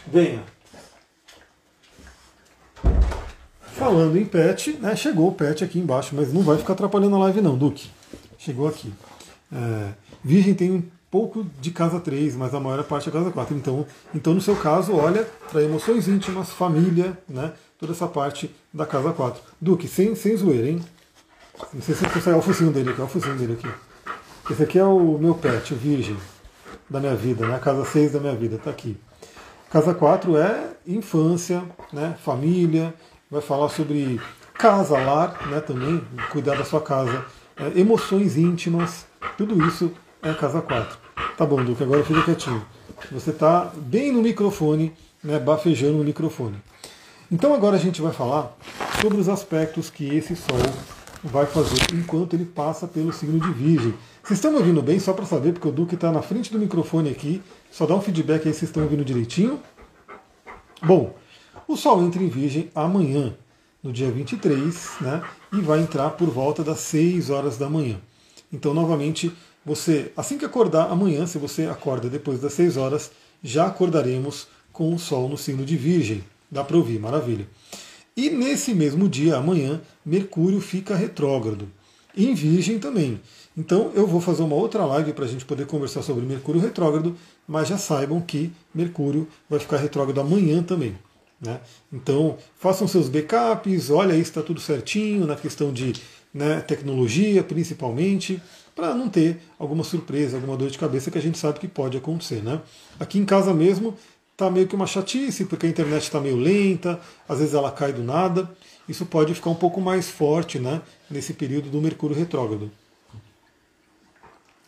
[0.06, 0.42] Venha.
[3.74, 7.20] Falando em pet, né, chegou o pet aqui embaixo, mas não vai ficar atrapalhando a
[7.20, 7.90] live não, Duque.
[8.38, 8.92] Chegou aqui.
[9.50, 9.92] É,
[10.22, 13.56] virgem tem um pouco de casa 3, mas a maior parte é casa 4.
[13.56, 18.86] Então, então no seu caso, olha, para emoções íntimas, família, né, toda essa parte da
[18.86, 19.42] casa 4.
[19.60, 20.80] Duque, sem, sem zoeira, hein?
[21.72, 23.68] Não sei se você sair o focinho dele aqui, olha o focinho dele aqui.
[24.50, 26.16] Esse aqui é o meu pet, o virgem
[26.88, 27.56] da minha vida, né?
[27.56, 28.98] a casa 6 da minha vida, está aqui.
[29.70, 31.62] Casa 4 é infância,
[31.92, 32.16] né?
[32.22, 32.92] família,
[33.30, 34.20] vai falar sobre
[34.54, 37.24] casa, lar, né, também, cuidar da sua casa,
[37.56, 39.90] é, emoções íntimas, tudo isso
[40.22, 40.98] é casa 4.
[41.36, 42.64] Tá bom, Duque, agora fica quietinho.
[43.10, 46.56] Você está bem no microfone, né, bafejando no microfone.
[47.30, 48.56] Então agora a gente vai falar
[49.00, 50.58] sobre os aspectos que esse Sol
[51.22, 53.94] vai fazer enquanto ele passa pelo signo de Virgem.
[54.22, 57.10] Vocês estão ouvindo bem, só para saber, porque o Duque está na frente do microfone
[57.10, 57.42] aqui.
[57.70, 59.60] Só dá um feedback aí se estão ouvindo direitinho.
[60.82, 61.14] Bom,
[61.68, 63.34] o Sol entra em Virgem amanhã,
[63.82, 68.00] no dia 23, né, e vai entrar por volta das 6 horas da manhã.
[68.52, 69.32] Então, novamente,
[69.64, 74.92] você, assim que acordar amanhã, se você acorda depois das 6 horas, já acordaremos com
[74.92, 76.24] o Sol no signo de Virgem.
[76.50, 77.46] Dá para ouvir, maravilha.
[78.16, 81.68] E nesse mesmo dia, amanhã, Mercúrio fica retrógrado.
[82.16, 83.20] Em Virgem também.
[83.56, 87.16] Então eu vou fazer uma outra live para a gente poder conversar sobre Mercúrio retrógrado,
[87.46, 90.94] mas já saibam que Mercúrio vai ficar retrógrado amanhã também.
[91.40, 91.60] Né?
[91.92, 95.92] Então, façam seus backups, olha aí se está tudo certinho na questão de
[96.32, 98.40] né, tecnologia, principalmente,
[98.76, 101.96] para não ter alguma surpresa, alguma dor de cabeça que a gente sabe que pode
[101.96, 102.42] acontecer.
[102.42, 102.60] Né?
[102.98, 103.94] Aqui em casa mesmo
[104.32, 107.92] está meio que uma chatice, porque a internet está meio lenta, às vezes ela cai
[107.92, 108.50] do nada.
[108.88, 112.70] Isso pode ficar um pouco mais forte né, nesse período do Mercúrio retrógrado.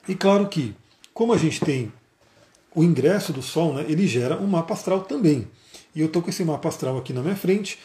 [0.06, 0.74] E claro que,
[1.12, 1.92] como a gente tem
[2.74, 5.48] o ingresso do Sol, né, ele gera um mapa astral também.
[5.94, 7.78] E eu estou com esse mapa astral aqui na minha frente.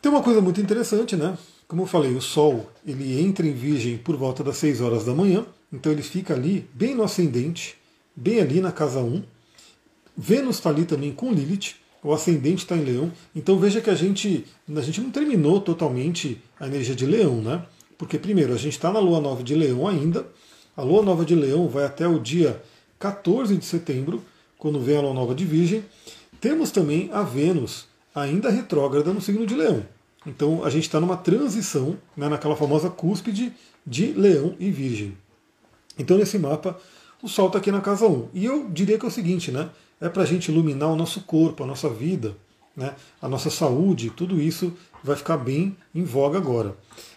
[0.00, 1.36] Tem uma coisa muito interessante, né?
[1.66, 5.14] Como eu falei, o Sol ele entra em Virgem por volta das 6 horas da
[5.14, 7.76] manhã, então ele fica ali, bem no ascendente,
[8.16, 9.22] bem ali na casa 1.
[10.20, 13.12] Vênus está ali também com Lilith, o ascendente está em leão.
[13.36, 17.64] Então veja que a gente, a gente não terminou totalmente a energia de leão, né?
[17.96, 20.26] Porque primeiro, a gente está na lua nova de leão ainda.
[20.76, 22.60] A lua nova de leão vai até o dia
[22.98, 24.24] 14 de setembro,
[24.58, 25.84] quando vem a lua nova de virgem.
[26.40, 29.84] Temos também a Vênus ainda retrógrada no signo de leão.
[30.26, 33.52] Então a gente está numa transição, né, naquela famosa cúspide
[33.86, 35.16] de leão e virgem.
[35.96, 36.78] Então nesse mapa,
[37.22, 38.28] o Sol está aqui na casa 1.
[38.34, 39.70] E eu diria que é o seguinte, né?
[40.00, 42.36] É para a gente iluminar o nosso corpo, a nossa vida,
[42.76, 42.94] né?
[43.20, 46.76] a nossa saúde, tudo isso vai ficar bem em voga agora.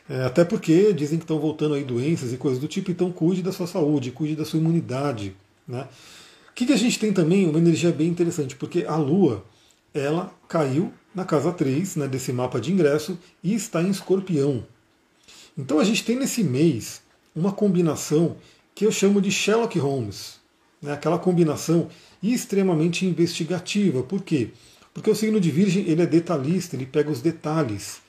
[0.09, 3.43] É, até porque dizem que estão voltando aí doenças e coisas do tipo, então cuide
[3.43, 5.35] da sua saúde, cuide da sua imunidade.
[5.67, 5.87] Né?
[6.49, 7.47] O que, que a gente tem também?
[7.47, 9.45] Uma energia bem interessante, porque a Lua
[9.93, 14.65] ela caiu na casa 3 né, desse mapa de ingresso e está em escorpião.
[15.57, 17.01] Então a gente tem nesse mês
[17.35, 18.35] uma combinação
[18.73, 20.39] que eu chamo de Sherlock Holmes,
[20.81, 21.89] né, aquela combinação
[22.21, 24.03] extremamente investigativa.
[24.03, 24.49] Por quê?
[24.93, 28.01] Porque o signo de Virgem ele é detalhista, ele pega os detalhes.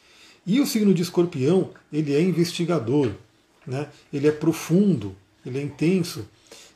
[0.46, 3.12] E o signo de Escorpião ele é investigador,
[3.66, 3.88] né?
[4.12, 5.14] ele é profundo,
[5.46, 6.27] ele é intenso.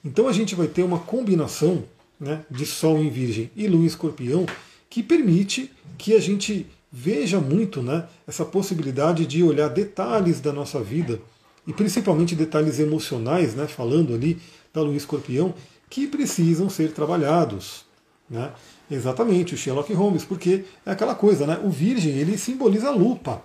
[0.04, 1.84] Então a gente vai ter uma combinação
[2.18, 4.46] né, de Sol em Virgem e Lua em Escorpião
[4.88, 10.80] que permite que a gente veja muito né, essa possibilidade de olhar detalhes da nossa
[10.80, 11.20] vida
[11.66, 14.38] e principalmente detalhes emocionais, né, falando ali
[14.72, 15.54] da Lua Escorpião,
[15.90, 17.84] que precisam ser trabalhados.
[18.28, 18.52] Né?
[18.90, 21.60] Exatamente, o Sherlock Holmes, porque é aquela coisa, né?
[21.64, 23.42] O Virgem ele simboliza a lupa,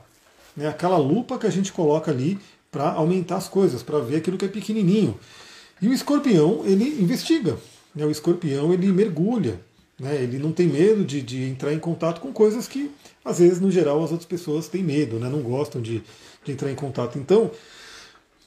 [0.55, 0.67] né?
[0.67, 2.39] aquela lupa que a gente coloca ali
[2.71, 5.19] para aumentar as coisas, para ver aquilo que é pequenininho.
[5.81, 7.57] E o Escorpião ele investiga,
[7.95, 8.05] né?
[8.05, 9.59] o Escorpião ele mergulha,
[9.99, 10.15] né?
[10.21, 12.91] ele não tem medo de, de entrar em contato com coisas que
[13.25, 15.27] às vezes no geral as outras pessoas têm medo, né?
[15.29, 16.03] não gostam de,
[16.43, 17.17] de entrar em contato.
[17.17, 17.51] Então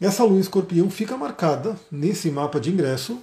[0.05, 3.23] essa lua escorpião fica marcada nesse mapa de ingresso.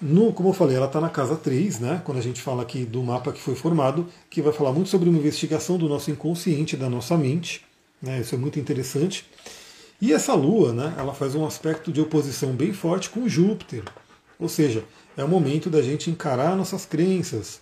[0.00, 2.02] No, como eu falei, ela está na casa 3, né?
[2.04, 5.08] quando a gente fala aqui do mapa que foi formado, que vai falar muito sobre
[5.08, 7.64] uma investigação do nosso inconsciente, da nossa mente.
[8.02, 8.20] Né?
[8.20, 9.24] Isso é muito interessante.
[9.98, 13.82] E essa lua, né, ela faz um aspecto de oposição bem forte com Júpiter.
[14.38, 14.84] Ou seja,
[15.16, 17.60] é o momento da gente encarar nossas crenças.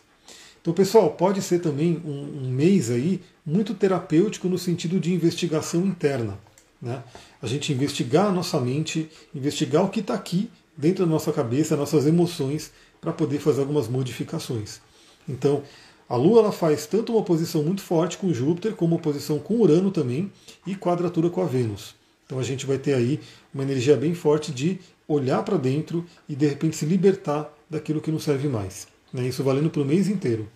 [0.61, 5.87] Então, pessoal, pode ser também um, um mês aí muito terapêutico no sentido de investigação
[5.87, 6.37] interna.
[6.85, 7.03] Né?
[7.41, 11.77] A gente investigar a nossa mente, investigar o que está aqui dentro da nossa cabeça,
[11.77, 12.71] nossas emoções,
[13.01, 14.81] para poder fazer algumas modificações.
[15.27, 15.63] Então,
[16.07, 19.55] a Lua ela faz tanto uma oposição muito forte com Júpiter, como uma oposição com
[19.57, 20.31] Urano também,
[20.67, 21.95] e quadratura com a Vênus.
[22.27, 23.21] Então a gente vai ter aí
[23.53, 28.11] uma energia bem forte de olhar para dentro e de repente se libertar daquilo que
[28.11, 28.87] não serve mais.
[29.13, 29.27] Né?
[29.29, 30.49] Isso valendo para o mês inteiro.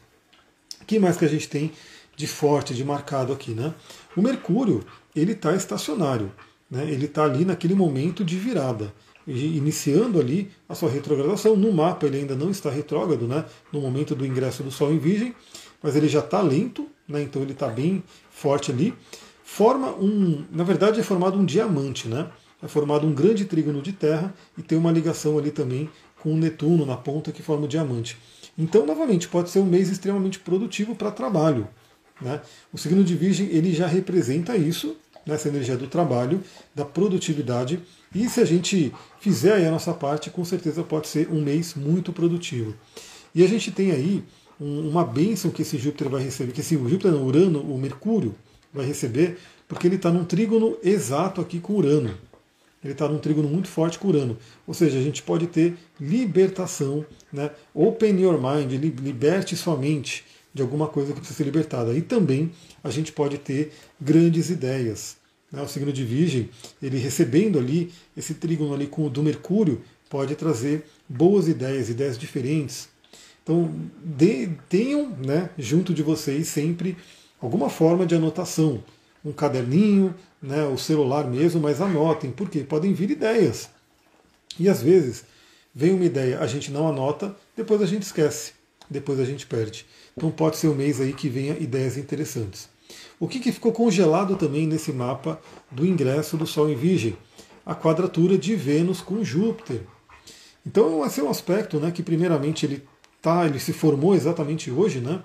[0.81, 1.73] O que mais que a gente tem
[2.17, 3.53] de forte, de marcado aqui?
[3.53, 3.75] Né?
[4.17, 4.85] O Mercúrio
[5.19, 6.33] ele está estacionário,
[6.71, 6.85] né?
[6.91, 8.93] ele está ali naquele momento de virada,
[9.27, 11.57] iniciando ali a sua retrogradação.
[11.57, 13.45] No mapa ele ainda não está retrógrado, né?
[13.73, 15.35] no momento do ingresso do Sol em Virgem,
[15.83, 17.23] mas ele já está lento, né?
[17.23, 18.95] então ele está bem forte ali.
[19.43, 22.31] Forma um, na verdade é formado um diamante, né?
[22.63, 25.89] é formado um grande trígono de terra e tem uma ligação ali também
[26.23, 28.19] com o Netuno na ponta que forma o diamante.
[28.57, 31.69] Então, novamente, pode ser um mês extremamente produtivo para trabalho.
[32.21, 32.41] Né?
[32.73, 34.97] O signo de Virgem ele já representa isso,
[35.29, 36.43] nessa energia do trabalho,
[36.75, 37.79] da produtividade.
[38.15, 41.75] E se a gente fizer aí a nossa parte, com certeza pode ser um mês
[41.75, 42.75] muito produtivo.
[43.35, 44.25] E a gente tem aí
[44.59, 48.35] uma bênção que esse Júpiter vai receber, que esse Júpiter não, Urano, o Mercúrio
[48.73, 49.39] vai receber,
[49.69, 52.15] porque ele está num trígono exato aqui com Urano.
[52.83, 54.39] Ele está num trígono muito forte com Urano.
[54.67, 57.51] Ou seja, a gente pode ter libertação, né?
[57.75, 60.25] open your mind, liberte sua mente
[60.59, 61.95] de alguma coisa que precisa ser libertada.
[61.95, 62.51] E também
[62.83, 65.17] a gente pode ter grandes ideias.
[65.53, 65.63] Né?
[65.63, 66.51] O signo de Virgem,
[66.83, 72.19] ele recebendo ali esse trígono ali com o do Mercúrio, pode trazer boas ideias, ideias
[72.19, 72.89] diferentes.
[73.43, 73.73] Então,
[74.05, 76.97] de, tenham né, junto de vocês sempre
[77.41, 78.83] alguma forma de anotação.
[79.25, 83.71] Um caderninho, né, o celular mesmo, mas anotem, porque podem vir ideias.
[84.59, 85.25] E às vezes
[85.73, 88.53] vem uma ideia, a gente não anota, depois a gente esquece,
[88.91, 89.87] depois a gente perde.
[90.17, 92.69] Então pode ser um mês aí que venha ideias interessantes.
[93.21, 97.17] O que, que ficou congelado também nesse mapa do ingresso do Sol em Virgem?
[97.67, 99.83] A quadratura de Vênus com Júpiter.
[100.67, 102.83] Então esse é um aspecto né, que primeiramente ele
[103.21, 105.23] tá, ele se formou exatamente hoje, né?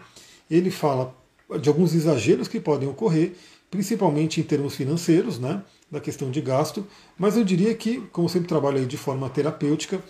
[0.50, 1.16] Ele fala
[1.60, 3.34] de alguns exageros que podem ocorrer,
[3.70, 6.86] principalmente em termos financeiros, né, da questão de gasto,
[7.18, 10.02] mas eu diria que, como sempre trabalho aí de forma terapêutica,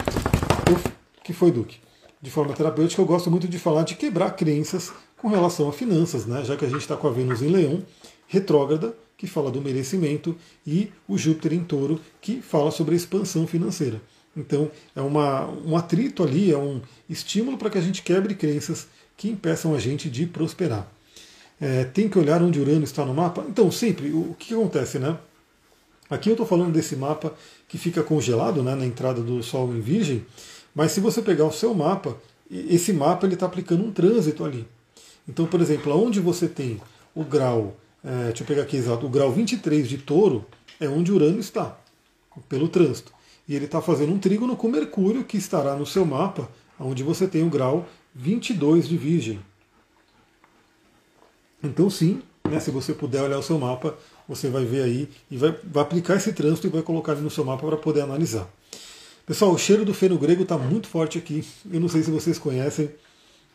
[0.70, 0.92] eu,
[1.24, 1.78] que foi Duque?
[2.24, 6.26] De forma terapêutica, eu gosto muito de falar de quebrar crenças com relação a finanças,
[6.26, 6.42] né?
[6.46, 7.84] já que a gente está com a Vênus em Leão,
[8.28, 10.34] retrógrada, que fala do merecimento,
[10.66, 14.02] e o Júpiter em Touro, que fala sobre a expansão financeira.
[14.38, 18.88] Então, é uma, um atrito ali, é um estímulo para que a gente quebre crenças
[19.18, 20.90] que impeçam a gente de prosperar.
[21.60, 23.46] É, tem que olhar onde Urano está no mapa?
[23.50, 25.18] Então, sempre, o, que acontece, né?
[26.10, 27.34] Aqui eu estou falando desse mapa
[27.68, 30.26] que fica congelado né, na entrada do Sol em Virgem,
[30.74, 32.18] mas se você pegar o seu mapa,
[32.50, 34.68] esse mapa ele está aplicando um trânsito ali.
[35.28, 36.82] Então, por exemplo, onde você tem
[37.16, 40.46] o grau, é, deixa eu pegar aqui exato, o grau 23 de touro
[40.80, 41.78] é onde Urano está,
[42.50, 43.14] pelo trânsito.
[43.48, 47.28] E ele está fazendo um trígono com Mercúrio, que estará no seu mapa, onde você
[47.28, 49.40] tem o grau 22 de Virgem.
[51.62, 55.38] Então, sim, né, se você puder olhar o seu mapa, você vai ver aí e
[55.38, 58.48] vai, vai aplicar esse trânsito e vai colocar ele no seu mapa para poder analisar.
[59.26, 61.46] Pessoal, o cheiro do feno grego está muito forte aqui.
[61.72, 62.92] Eu não sei se vocês conhecem,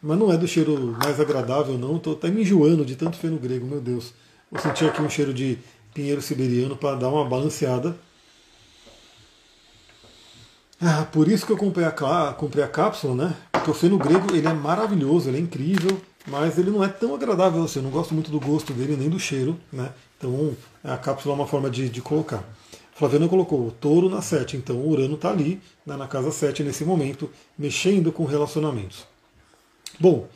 [0.00, 1.96] mas não é do cheiro mais agradável, não.
[1.96, 4.14] Estou até me enjoando de tanto feno grego, meu Deus.
[4.50, 5.58] Vou sentir aqui um cheiro de
[5.92, 7.94] pinheiro siberiano para dar uma balanceada.
[10.80, 13.36] Ah, por isso que eu comprei a, comprei a cápsula, né?
[13.52, 17.14] Porque o feno grego ele é maravilhoso, ele é incrível, mas ele não é tão
[17.14, 17.80] agradável assim.
[17.80, 19.90] Eu não gosto muito do gosto dele nem do cheiro, né?
[20.16, 22.42] Então a cápsula é uma forma de, de colocar.
[22.98, 26.64] Flaviana colocou o touro na 7, então o Urano está ali, né, na casa 7
[26.64, 29.06] nesse momento, mexendo com relacionamentos.
[30.00, 30.26] Bom,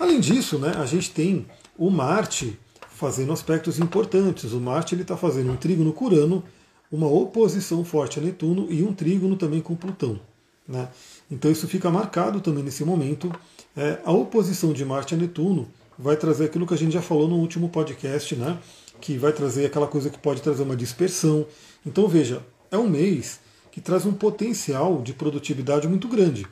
[0.00, 1.46] além disso, né, a gente tem
[1.78, 4.52] o Marte fazendo aspectos importantes.
[4.52, 6.42] O Marte está fazendo um trígono com Urano,
[6.90, 10.18] uma oposição forte a Netuno e um trígono também com Plutão.
[10.66, 10.88] Né?
[11.30, 13.32] Então isso fica marcado também nesse momento.
[13.76, 17.28] É, a oposição de Marte a Netuno vai trazer aquilo que a gente já falou
[17.28, 18.58] no último podcast, né?
[19.00, 21.46] que vai trazer aquela coisa que pode trazer uma dispersão.
[21.84, 23.40] Então veja, é um mês
[23.70, 26.46] que traz um potencial de produtividade muito grande.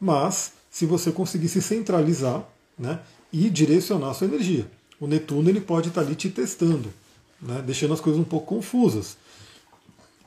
[0.00, 2.46] Mas se você conseguir se centralizar
[2.78, 3.00] né,
[3.32, 4.70] e direcionar a sua energia.
[5.00, 6.92] O Netuno ele pode estar ali te testando,
[7.40, 9.16] né, deixando as coisas um pouco confusas.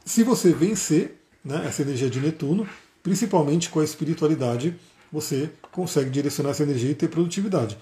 [0.06, 2.68] Se você vencer né, essa energia de Netuno,
[3.04, 4.76] principalmente com a espiritualidade,
[5.12, 7.78] você consegue direcionar essa energia e ter produtividade.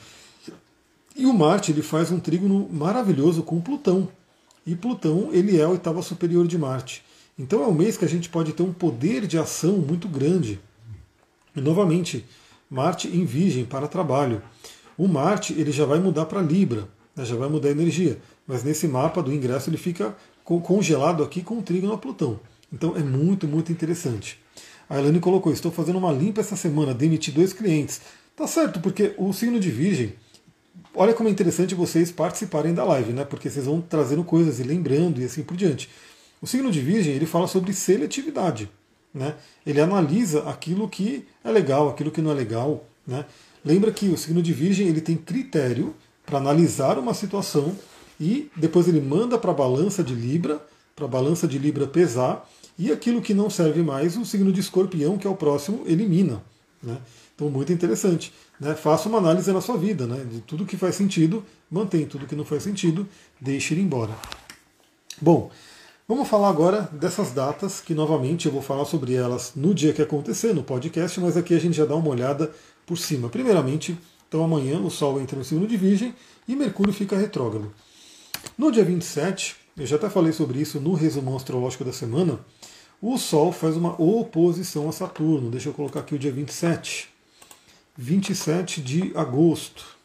[1.15, 4.08] E o Marte ele faz um trígono maravilhoso com Plutão.
[4.67, 7.01] E Plutão ele é a oitava superior de Marte.
[7.39, 10.60] Então é um mês que a gente pode ter um poder de ação muito grande.
[11.56, 12.25] E novamente,
[12.69, 14.41] Marte em Virgem para trabalho.
[14.97, 18.19] O Marte ele já vai mudar para Libra, né, já vai mudar a energia.
[18.45, 22.38] Mas nesse mapa do ingresso ele fica congelado aqui com o trígono a Plutão.
[22.71, 24.38] Então é muito, muito interessante.
[24.89, 28.01] A Elane colocou: estou fazendo uma limpa essa semana, demiti dois clientes.
[28.36, 30.13] Tá certo, porque o signo de Virgem
[30.97, 33.23] olha como é interessante vocês participarem da live, né?
[33.23, 35.89] Porque vocês vão trazendo coisas e lembrando e assim por diante.
[36.41, 38.69] O signo de Virgem ele fala sobre seletividade,
[39.13, 39.36] né?
[39.65, 43.25] Ele analisa aquilo que é legal, aquilo que não é legal, né?
[43.63, 47.75] Lembra que o signo de Virgem ele tem critério para analisar uma situação
[48.19, 50.62] e depois ele manda para a balança de Libra,
[50.95, 54.60] para a balança de Libra pesar e aquilo que não serve mais, o signo de
[54.60, 56.43] Escorpião, que é o próximo, elimina.
[56.81, 56.97] Né?
[57.36, 58.33] Então, muito interessante.
[58.60, 58.76] Né?
[58.76, 60.24] Faça uma análise na sua vida, né?
[60.24, 63.08] de tudo que faz sentido, mantém tudo que não faz sentido,
[63.39, 64.13] deixe ir embora.
[65.22, 65.50] Bom,
[66.08, 70.02] vamos falar agora dessas datas, que novamente eu vou falar sobre elas no dia que
[70.02, 72.52] acontecer, no podcast, mas aqui a gente já dá uma olhada
[72.86, 73.30] por cima.
[73.30, 76.13] Primeiramente, então amanhã o Sol entra no signo de Virgem
[76.48, 77.74] e Mercúrio fica retrógrado.
[78.58, 82.39] No dia 27, eu já até falei sobre isso no resumão astrológico da semana,
[83.02, 85.52] o Sol faz uma oposição a Saturno.
[85.52, 87.10] Deixa eu colocar aqui o dia 27.
[87.97, 89.97] 27 de agosto,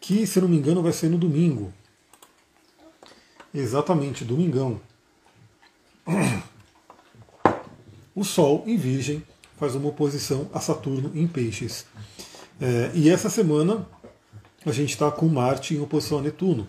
[0.00, 1.72] que, se não me engano, vai ser no domingo.
[3.52, 4.80] Exatamente, domingão.
[8.14, 9.24] O Sol em Virgem
[9.56, 11.86] faz uma oposição a Saturno em Peixes.
[12.60, 13.88] É, e essa semana
[14.64, 16.68] a gente está com Marte em oposição a Netuno,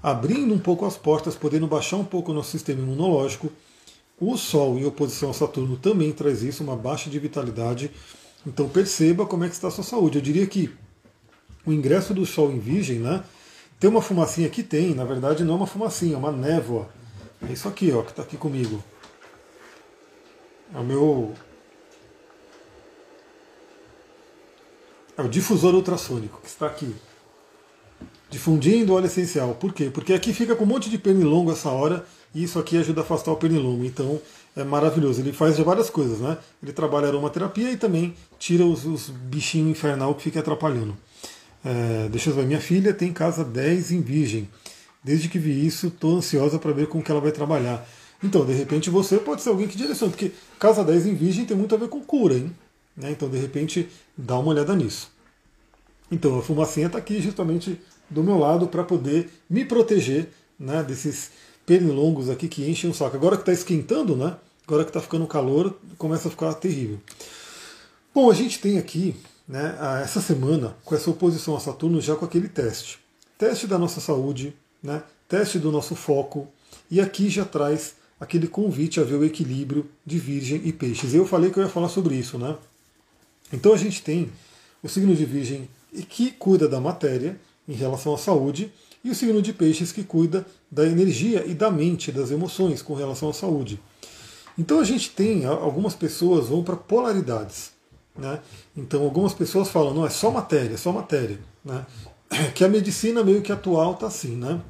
[0.00, 3.50] abrindo um pouco as portas, podendo baixar um pouco o nosso sistema imunológico.
[4.20, 7.90] O Sol em oposição a Saturno também traz isso, uma baixa de vitalidade
[8.46, 10.18] então perceba como é que está a sua saúde.
[10.18, 10.72] Eu diria que
[11.66, 13.24] o ingresso do Sol em Virgem, né?
[13.80, 14.62] Tem uma fumacinha aqui?
[14.62, 16.88] Tem, na verdade não é uma fumacinha, é uma névoa.
[17.46, 18.82] É isso aqui, ó, que está aqui comigo.
[20.74, 21.34] É o meu.
[25.18, 26.94] É o difusor ultrassônico que está aqui.
[28.30, 29.54] Difundindo óleo essencial.
[29.54, 29.90] Por quê?
[29.92, 33.04] Porque aqui fica com um monte de pernilongo essa hora e isso aqui ajuda a
[33.04, 33.84] afastar o pernilongo.
[33.84, 34.20] Então
[34.56, 35.20] é maravilhoso.
[35.20, 36.38] Ele faz várias coisas, né?
[36.62, 40.96] Ele trabalha aromaterapia e também tira os, os bichinhos infernal que fica atrapalhando.
[41.64, 44.48] É, deixa eu ver, minha filha tem casa 10 em Virgem.
[45.04, 47.86] Desde que vi isso, estou ansiosa para ver como que ela vai trabalhar.
[48.22, 51.56] Então, de repente, você pode ser alguém que direciona, porque casa 10 em Virgem tem
[51.56, 52.50] muito a ver com cura, hein?
[52.96, 53.10] Né?
[53.10, 55.10] Então, de repente, dá uma olhada nisso.
[56.10, 57.78] Então, a fumacinha está aqui justamente
[58.08, 60.28] do meu lado para poder me proteger
[60.58, 61.30] né, desses
[61.66, 63.16] pernilongos aqui que enchem o saco.
[63.16, 64.36] Agora que está esquentando, né?
[64.66, 66.98] Agora que está ficando calor, começa a ficar terrível.
[68.12, 69.14] Bom, a gente tem aqui
[69.46, 72.98] né, essa semana com essa oposição a Saturno já com aquele teste.
[73.38, 76.48] Teste da nossa saúde, né, teste do nosso foco,
[76.90, 81.14] e aqui já traz aquele convite a ver o equilíbrio de Virgem e Peixes.
[81.14, 82.56] Eu falei que eu ia falar sobre isso, né?
[83.52, 84.32] Então a gente tem
[84.82, 85.68] o signo de Virgem
[86.08, 87.38] que cuida da matéria
[87.68, 88.72] em relação à saúde,
[89.04, 92.94] e o signo de Peixes que cuida da energia e da mente, das emoções com
[92.94, 93.80] relação à saúde.
[94.58, 97.72] Então a gente tem algumas pessoas vão para polaridades.
[98.16, 98.40] Né?
[98.76, 101.38] Então algumas pessoas falam, não, é só matéria, é só matéria.
[101.64, 101.84] Né?
[102.54, 104.60] Que a medicina meio que atual está assim, né?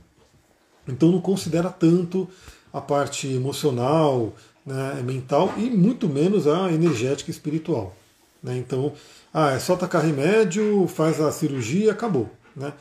[0.87, 2.29] Então não considera tanto
[2.73, 4.35] a parte emocional,
[4.65, 7.97] né, mental e muito menos a energética e espiritual.
[8.43, 8.59] Né?
[8.59, 8.93] Então,
[9.33, 12.29] ah, é só tacar remédio, faz a cirurgia, acabou.
[12.55, 12.73] Né?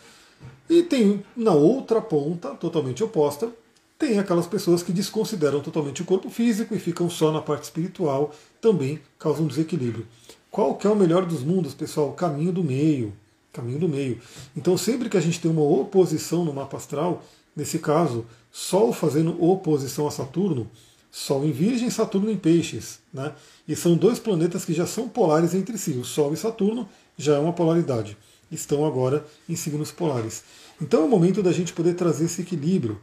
[0.69, 3.49] E tem na outra ponta, totalmente oposta,
[3.97, 8.33] tem aquelas pessoas que desconsideram totalmente o corpo físico e ficam só na parte espiritual,
[8.59, 10.05] também causam desequilíbrio.
[10.51, 12.13] Qual que é o melhor dos mundos, pessoal?
[12.13, 13.13] Caminho do meio.
[13.53, 14.19] Caminho do meio.
[14.55, 17.23] Então, sempre que a gente tem uma oposição no mapa astral,
[17.55, 20.69] nesse caso, Sol fazendo oposição a Saturno,
[21.11, 22.99] Sol em Virgem, Saturno em Peixes.
[23.13, 23.33] Né?
[23.67, 25.91] E são dois planetas que já são polares entre si.
[25.91, 26.87] O Sol e Saturno
[27.17, 28.17] já é uma polaridade.
[28.51, 30.43] Estão agora em signos polares.
[30.81, 32.99] Então é o momento da gente poder trazer esse equilíbrio.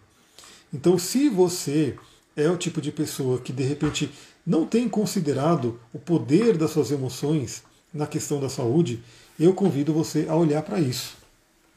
[0.72, 1.96] Então, se você
[2.36, 4.10] é o tipo de pessoa que de repente
[4.46, 7.62] não tem considerado o poder das suas emoções
[7.92, 9.02] na questão da saúde,
[9.38, 11.16] eu convido você a olhar para isso.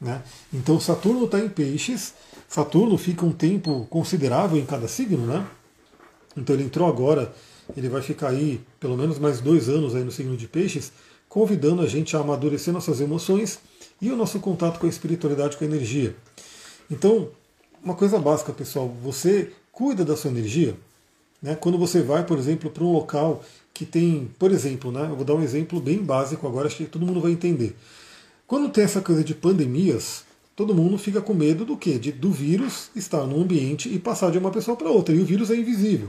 [0.00, 0.22] Né?
[0.52, 2.14] Então, Saturno está em Peixes,
[2.48, 5.46] Saturno fica um tempo considerável em cada signo, né?
[6.36, 7.34] Então ele entrou agora,
[7.76, 10.92] ele vai ficar aí pelo menos mais dois anos aí no signo de Peixes,
[11.28, 13.58] convidando a gente a amadurecer nossas emoções
[14.00, 16.14] e o nosso contato com a espiritualidade, com a energia.
[16.90, 17.30] Então,
[17.86, 20.76] uma coisa básica, pessoal, você cuida da sua energia.
[21.40, 21.54] Né?
[21.54, 25.24] Quando você vai, por exemplo, para um local que tem, por exemplo, né, eu vou
[25.24, 27.76] dar um exemplo bem básico agora, acho que todo mundo vai entender.
[28.44, 30.24] Quando tem essa coisa de pandemias,
[30.56, 31.96] todo mundo fica com medo do quê?
[31.96, 35.14] De, do vírus estar no ambiente e passar de uma pessoa para outra.
[35.14, 36.08] E o vírus é invisível.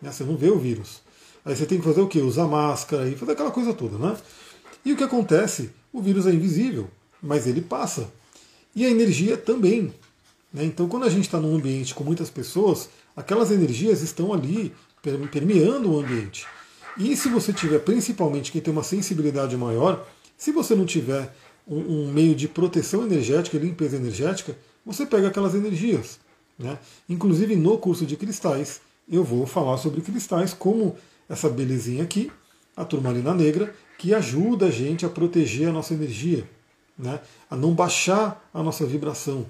[0.00, 0.12] Né?
[0.12, 1.00] Você não vê o vírus.
[1.44, 2.20] Aí você tem que fazer o quê?
[2.20, 4.16] Usar máscara e fazer aquela coisa toda, né?
[4.84, 5.70] E o que acontece?
[5.92, 6.88] O vírus é invisível,
[7.20, 8.08] mas ele passa.
[8.76, 9.92] E a energia também.
[10.56, 10.64] Né?
[10.64, 14.72] Então, quando a gente está num ambiente com muitas pessoas, aquelas energias estão ali
[15.30, 16.46] permeando o ambiente.
[16.96, 21.30] E se você tiver, principalmente quem tem uma sensibilidade maior, se você não tiver
[21.68, 26.18] um, um meio de proteção energética, limpeza energética, você pega aquelas energias.
[26.58, 26.78] Né?
[27.06, 30.96] Inclusive no curso de cristais, eu vou falar sobre cristais, como
[31.28, 32.32] essa belezinha aqui,
[32.74, 36.48] a turmalina negra, que ajuda a gente a proteger a nossa energia,
[36.98, 37.20] né?
[37.50, 39.44] a não baixar a nossa vibração.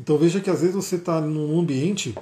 [0.00, 2.14] Então veja que às vezes você está num ambiente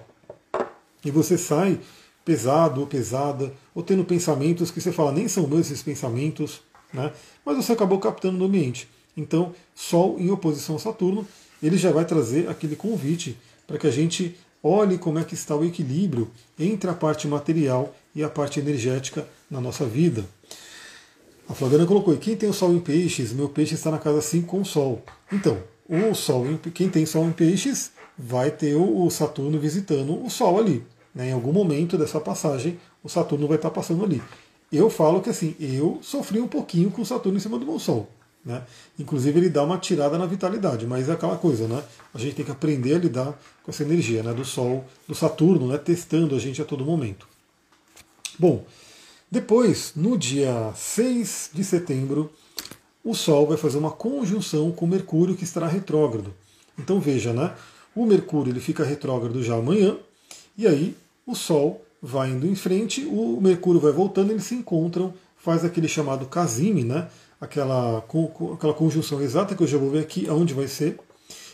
[1.05, 1.79] e você sai
[2.25, 6.61] pesado ou pesada, ou tendo pensamentos que você fala, nem são meus esses pensamentos,
[6.93, 7.13] né?
[7.47, 8.89] mas você acabou captando no ambiente.
[9.17, 11.27] Então, Sol em oposição a Saturno,
[11.63, 15.55] ele já vai trazer aquele convite para que a gente olhe como é que está
[15.55, 20.27] o equilíbrio entre a parte material e a parte energética na nossa vida.
[21.49, 24.47] A Flaviana colocou, quem tem o Sol em peixes, meu peixe está na casa 5
[24.49, 25.03] com o Sol.
[25.33, 30.29] Então, o Sol, em, quem tem Sol em peixes, vai ter o Saturno visitando o
[30.29, 30.85] Sol ali.
[31.15, 31.31] Né?
[31.31, 34.23] Em algum momento dessa passagem, o Saturno vai estar passando ali.
[34.71, 37.79] Eu falo que assim, eu sofri um pouquinho com o Saturno em cima do meu
[37.79, 38.09] Sol.
[38.45, 38.63] Né?
[38.99, 41.83] Inclusive ele dá uma tirada na vitalidade, mas é aquela coisa, né?
[42.15, 44.33] A gente tem que aprender a lidar com essa energia né?
[44.33, 45.79] do Sol, do Saturno, né?
[45.79, 47.27] testando a gente a todo momento.
[48.39, 48.65] Bom,
[49.31, 52.33] depois, no dia 6 de setembro,
[53.09, 56.35] o Sol vai fazer uma conjunção com Mercúrio que estará retrógrado.
[56.79, 57.55] Então veja, né?
[57.95, 59.97] O Mercúrio ele fica retrógrado já amanhã,
[60.57, 60.95] e aí
[61.27, 65.89] o Sol vai indo em frente, o Mercúrio vai voltando, eles se encontram, faz aquele
[65.89, 67.09] chamado casime, né?
[67.41, 67.99] aquela,
[68.55, 70.99] aquela conjunção exata que eu já vou ver aqui, aonde vai ser.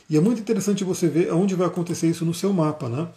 [0.09, 2.89] E é muito interessante você ver aonde vai acontecer isso no seu mapa.
[2.89, 3.09] Né?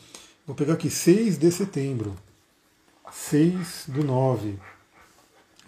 [0.45, 2.15] Vou pegar aqui 6 de setembro.
[3.11, 4.57] 6 do 9.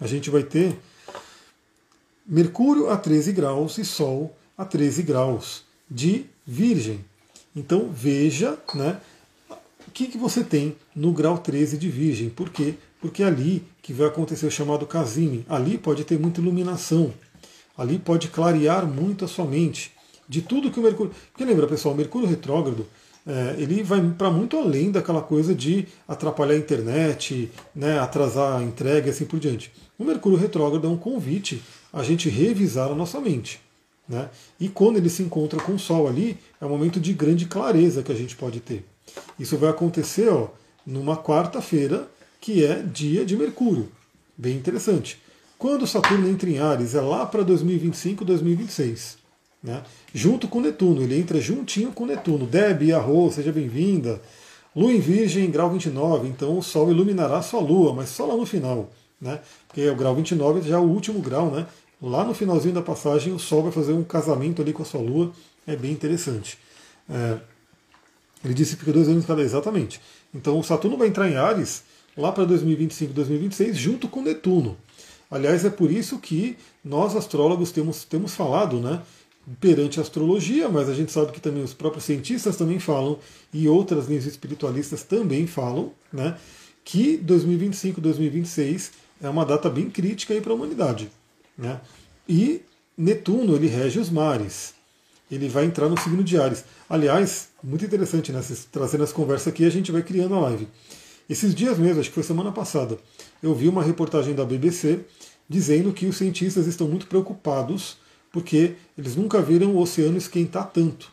[0.00, 0.78] A gente vai ter
[2.30, 7.04] Mercúrio a 13 graus e Sol a 13 graus de Virgem.
[7.54, 8.98] Então veja né,
[9.50, 12.30] o que, que você tem no grau 13 de Virgem.
[12.30, 12.76] Por quê?
[13.00, 15.44] porque é ali que vai acontecer o chamado casime.
[15.48, 17.12] Ali pode ter muita iluminação,
[17.76, 19.92] ali pode clarear muito a sua mente
[20.28, 21.12] de tudo que o Mercúrio.
[21.32, 22.86] Porque lembra, pessoal, o Mercúrio retrógrado
[23.26, 28.62] é, ele vai para muito além daquela coisa de atrapalhar a internet, né, atrasar a
[28.62, 29.72] entrega e assim por diante.
[29.98, 31.62] O Mercúrio retrógrado é um convite
[31.92, 33.60] a gente revisar a nossa mente.
[34.08, 34.28] Né?
[34.58, 38.02] E quando ele se encontra com o Sol ali, é um momento de grande clareza
[38.02, 38.84] que a gente pode ter.
[39.38, 40.48] Isso vai acontecer ó,
[40.84, 42.08] numa quarta-feira,
[42.40, 43.88] que é dia de Mercúrio.
[44.36, 45.20] Bem interessante.
[45.58, 49.18] Quando Saturno entra em Ares, é lá para 2025, 2026.
[49.62, 49.82] Né?
[50.12, 52.46] Junto com Netuno, ele entra juntinho com Netuno.
[52.46, 54.20] Deb, Arro, seja bem-vinda.
[54.74, 58.46] Lua em Virgem, grau 29, então o Sol iluminará sua Lua, mas só lá no
[58.46, 58.90] final.
[59.20, 59.38] Né?
[59.68, 61.66] Porque o grau 29 já é o último grau, né?
[62.00, 65.00] Lá no finalzinho da passagem, o Sol vai fazer um casamento ali com a sua
[65.00, 65.32] Lua,
[65.66, 66.58] é bem interessante.
[67.08, 67.38] É,
[68.44, 70.00] ele disse que dois anos cada exatamente.
[70.34, 71.82] Então o Saturno vai entrar em Ares
[72.16, 74.76] lá para 2025, 2026, junto com Netuno.
[75.30, 79.02] Aliás, é por isso que nós astrólogos temos, temos falado, né?
[79.58, 83.18] perante a astrologia, mas a gente sabe que também os próprios cientistas também falam
[83.52, 86.36] e outras linhas espiritualistas também falam, né,
[86.84, 88.92] que 2025, 2026
[89.22, 91.10] é uma data bem crítica para a humanidade,
[91.60, 91.80] né?
[92.28, 92.62] E
[92.96, 94.74] Netuno ele rege os mares,
[95.30, 96.64] ele vai entrar no signo de Ares.
[96.88, 98.42] Aliás, muito interessante, né?
[98.72, 100.66] Trazendo as conversas aqui, a gente vai criando a live.
[101.28, 102.98] Esses dias mesmo, acho que foi semana passada,
[103.40, 105.00] eu vi uma reportagem da BBC
[105.48, 107.98] dizendo que os cientistas estão muito preocupados
[108.32, 111.12] porque eles nunca viram o oceano esquentar tanto.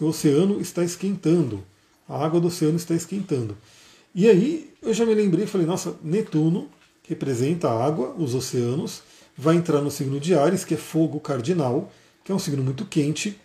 [0.00, 1.62] O oceano está esquentando,
[2.08, 3.56] a água do oceano está esquentando.
[4.14, 6.68] E aí eu já me lembrei e falei, nossa, Netuno
[7.06, 9.02] representa a água, os oceanos,
[9.36, 11.90] vai entrar no signo de Ares, que é fogo cardinal,
[12.22, 13.38] que é um signo muito quente.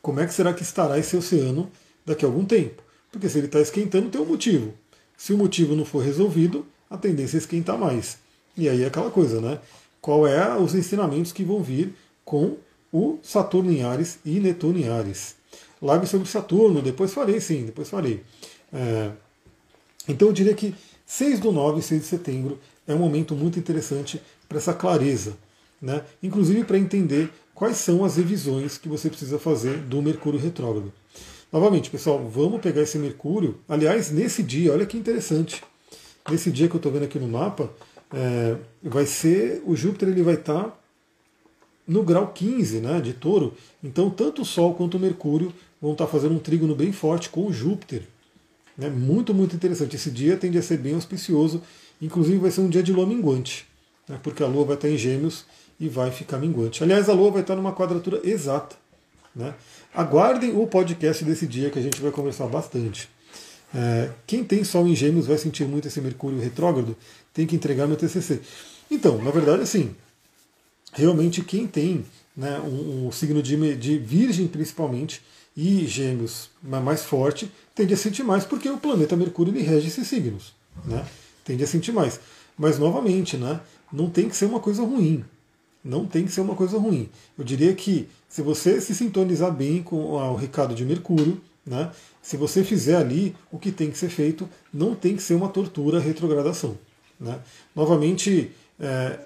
[0.00, 1.70] Como é que será que estará esse oceano
[2.04, 2.82] daqui a algum tempo?
[3.10, 4.74] Porque se ele está esquentando, tem um motivo.
[5.16, 8.18] Se o motivo não for resolvido, a tendência é esquentar mais.
[8.56, 9.58] E aí é aquela coisa, né?
[10.00, 12.56] Qual é os ensinamentos que vão vir com
[12.94, 15.34] o Saturno em Ares e Netuno em Ares.
[15.82, 18.22] Live sobre Saturno, depois farei sim, depois farei.
[18.72, 19.10] É,
[20.08, 20.72] então eu diria que
[21.04, 24.22] 6 do 9 e 6 de setembro é um momento muito interessante
[24.54, 25.36] para essa clareza,
[25.82, 26.02] né?
[26.22, 30.92] inclusive para entender quais são as revisões que você precisa fazer do Mercúrio retrógrado.
[31.52, 33.58] Novamente, pessoal, vamos pegar esse Mercúrio.
[33.68, 35.62] Aliás, nesse dia, olha que interessante.
[36.30, 37.68] Nesse dia que eu estou vendo aqui no mapa,
[38.12, 40.78] é, vai ser o Júpiter ele vai estar tá
[41.86, 43.54] no grau 15 né, de touro.
[43.82, 45.52] Então, tanto o Sol quanto o Mercúrio
[45.82, 48.02] vão estar fazendo um trígono bem forte com o Júpiter.
[48.78, 49.96] Né, muito, muito interessante.
[49.96, 51.60] Esse dia tende a ser bem auspicioso.
[52.00, 53.66] Inclusive, vai ser um dia de lua minguante,
[54.08, 55.44] né, porque a lua vai estar em Gêmeos
[55.78, 56.82] e vai ficar minguante.
[56.82, 58.76] Aliás, a lua vai estar numa quadratura exata.
[59.34, 59.54] Né?
[59.94, 63.08] Aguardem o podcast desse dia que a gente vai conversar bastante.
[63.74, 66.96] É, quem tem Sol em Gêmeos vai sentir muito esse Mercúrio retrógrado,
[67.32, 68.40] tem que entregar meu TCC.
[68.88, 69.94] Então, na verdade, assim,
[70.92, 72.04] realmente quem tem
[72.36, 75.20] né, um, um signo de, de Virgem principalmente
[75.56, 80.06] e Gêmeos mais forte tende a sentir mais porque o planeta Mercúrio ele rege esses
[80.06, 80.52] signos,
[80.84, 81.04] né?
[81.44, 82.18] Tende a sentir mais.
[82.56, 83.60] Mas novamente, né,
[83.94, 85.24] não tem que ser uma coisa ruim.
[85.84, 87.08] Não tem que ser uma coisa ruim.
[87.38, 91.90] Eu diria que se você se sintonizar bem com o recado de Mercúrio, né,
[92.20, 95.48] se você fizer ali o que tem que ser feito, não tem que ser uma
[95.48, 96.76] tortura retrogradação.
[97.20, 97.38] Né?
[97.76, 99.20] Novamente, é,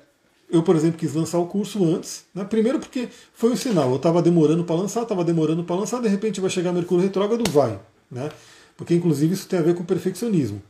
[0.50, 2.24] eu, por exemplo, quis lançar o curso antes.
[2.34, 2.44] Né?
[2.44, 3.90] Primeiro porque foi um sinal.
[3.90, 7.48] Eu estava demorando para lançar, estava demorando para lançar, de repente vai chegar Mercúrio retrógrado,
[7.50, 7.78] vai.
[8.10, 8.28] Né?
[8.76, 10.60] Porque, inclusive, isso tem a ver com perfeccionismo.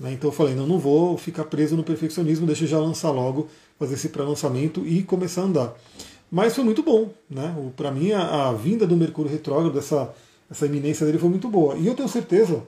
[0.00, 0.14] Né?
[0.14, 3.48] Então eu falei, não, não vou ficar preso no perfeccionismo, deixa eu já lançar logo,
[3.78, 5.74] fazer esse pré-lançamento e começar a andar.
[6.30, 7.12] Mas foi muito bom.
[7.28, 7.54] Né?
[7.76, 10.14] Para mim, a, a, vinda do Mercúrio retrógrado, essa,
[10.50, 11.76] essa iminência dele foi muito boa.
[11.76, 12.62] E eu tenho certeza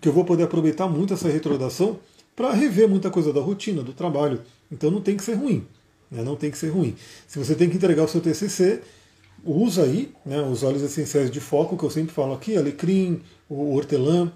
[0.00, 1.98] que eu vou poder aproveitar muito essa retrogradação
[2.34, 4.40] para rever muita coisa da rotina, do trabalho.
[4.70, 5.66] Então não tem que ser ruim.
[6.10, 6.22] Né?
[6.22, 6.96] Não tem que ser ruim.
[7.26, 8.80] Se você tem que entregar o seu TCC,
[9.44, 13.74] usa aí né, os óleos essenciais de foco, que eu sempre falo aqui, alecrim, o
[13.74, 14.32] hortelã.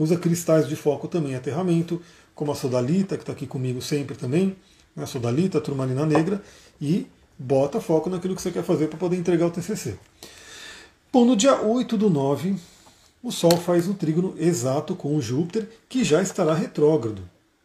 [0.00, 2.00] Usa cristais de foco também, aterramento,
[2.34, 4.56] como a sodalita, que está aqui comigo sempre também.
[4.96, 6.42] Né, sodalita, turmalina negra.
[6.80, 7.06] E
[7.38, 9.98] bota foco naquilo que você quer fazer para poder entregar o TCC.
[11.12, 12.56] Bom, no dia 8 do 9,
[13.22, 17.22] o Sol faz o trígono exato com o Júpiter, que já estará retrógrado.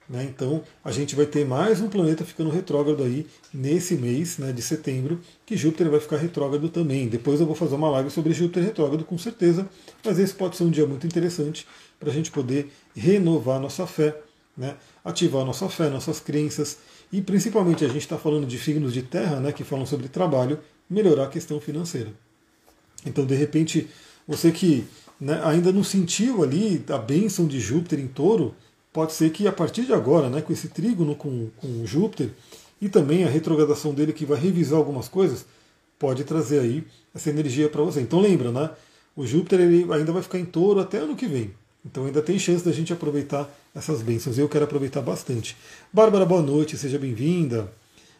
[0.07, 0.23] Né?
[0.23, 4.61] Então a gente vai ter mais um planeta ficando retrógrado aí nesse mês né, de
[4.61, 7.07] setembro, que Júpiter vai ficar retrógrado também.
[7.07, 9.67] Depois eu vou fazer uma live sobre Júpiter retrógrado com certeza,
[10.03, 11.67] mas esse pode ser um dia muito interessante
[11.99, 14.15] para a gente poder renovar nossa fé,
[14.55, 14.75] né?
[15.03, 16.77] ativar nossa fé, nossas crenças
[17.11, 20.59] e principalmente a gente está falando de signos de terra né, que falam sobre trabalho,
[20.87, 22.13] melhorar a questão financeira.
[23.03, 23.87] Então de repente
[24.27, 24.85] você que
[25.19, 28.53] né, ainda não sentiu ali a bênção de Júpiter em touro,
[28.95, 32.29] pode ser que a partir de agora, né, com esse trígono com, com Júpiter
[32.81, 35.45] e também a retrogradação dele que vai revisar algumas coisas,
[35.99, 37.99] pode trazer aí essa energia para você.
[37.99, 38.69] Então lembra, né?
[39.13, 41.51] O Júpiter ele ainda vai ficar em touro até ano que vem.
[41.85, 44.37] Então ainda tem chance da gente aproveitar essas bênçãos.
[44.37, 45.57] Eu quero aproveitar bastante.
[45.91, 47.69] Bárbara, boa noite, seja bem-vinda.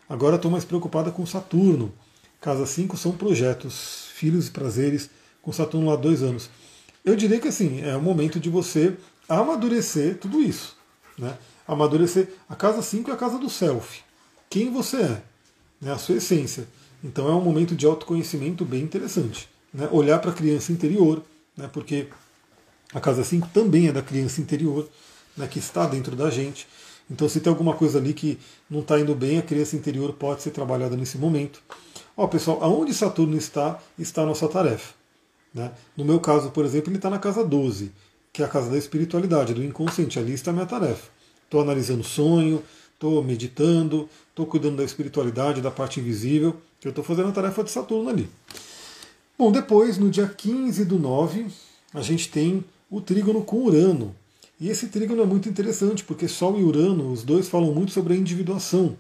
[0.10, 1.94] Agora estou mais preocupada com Saturno.
[2.42, 5.10] Casa 5 são projetos, filhos e prazeres,
[5.42, 6.50] com Saturno lá dois anos.
[7.06, 8.94] Eu diria que assim, é o momento de você
[9.28, 10.76] amadurecer tudo isso.
[11.18, 11.38] Né?
[11.68, 12.30] Amadurecer.
[12.48, 14.02] A casa 5 é a casa do self.
[14.50, 15.22] Quem você é,
[15.82, 15.92] né?
[15.94, 16.68] a sua essência.
[17.04, 19.50] Então é um momento de autoconhecimento bem interessante.
[19.74, 19.88] Né?
[19.92, 21.24] Olhar para a criança interior,
[21.56, 21.70] né?
[21.72, 22.08] porque
[22.94, 24.88] a casa 5 também é da criança interior,
[25.36, 25.48] né?
[25.48, 26.68] que está dentro da gente.
[27.10, 30.42] Então, se tem alguma coisa ali que não está indo bem, a criança interior pode
[30.42, 31.62] ser trabalhada nesse momento.
[32.18, 34.94] Ó, pessoal, aonde Saturno está, está a nossa tarefa.
[35.54, 35.72] Né?
[35.96, 37.92] No meu caso, por exemplo, ele está na casa 12,
[38.36, 40.20] que é a casa da espiritualidade, do inconsciente.
[40.20, 41.10] Ali está a minha tarefa.
[41.46, 42.62] Estou analisando sonho,
[42.94, 47.64] estou meditando, estou cuidando da espiritualidade, da parte invisível, que eu estou fazendo a tarefa
[47.64, 48.30] de Saturno ali.
[49.40, 51.48] Bom, depois, no dia 15 do 9,
[51.94, 52.62] a gente tem
[52.92, 54.14] o trígono com Urano.
[54.60, 58.16] E esse trígono é muito interessante, porque Sol e Urano, os dois falam muito sobre
[58.16, 58.98] a individuação.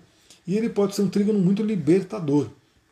[0.48, 2.48] E ele pode ser um trígono muito libertador.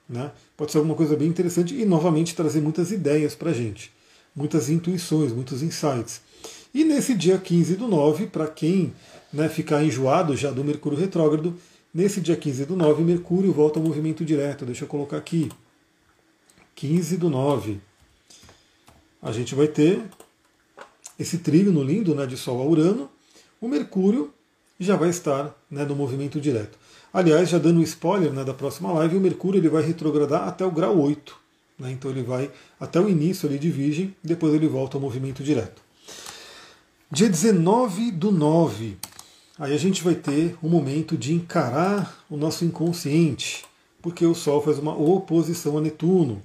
[0.10, 0.30] Né?
[0.58, 3.94] Pode ser alguma coisa bem interessante e, novamente, trazer muitas ideias para a gente.
[4.36, 6.22] Muitas intuições, muitos insights.
[6.74, 8.94] E nesse dia 15 do 9, para quem
[9.32, 11.56] né, ficar enjoado já do Mercúrio retrógrado,
[11.94, 14.66] nesse dia 15 do 9, Mercúrio volta ao movimento direto.
[14.66, 15.50] Deixa eu colocar aqui.
[16.76, 17.80] 15 do 9.
[19.22, 20.02] A gente vai ter
[21.18, 23.10] esse trígono lindo né, de Sol a Urano,
[23.62, 24.34] o Mercúrio
[24.80, 26.78] já vai estar né, no movimento direto.
[27.14, 30.66] Aliás, já dando um spoiler né, da próxima live, o Mercúrio ele vai retrogradar até
[30.66, 31.43] o grau 8.
[31.78, 35.43] Né, então ele vai até o início ali de Virgem, depois ele volta ao movimento
[35.43, 35.82] direto.
[37.11, 38.97] Dia 19 do 9,
[39.59, 43.63] aí a gente vai ter um momento de encarar o nosso inconsciente,
[44.01, 46.41] porque o Sol faz uma oposição a Netuno.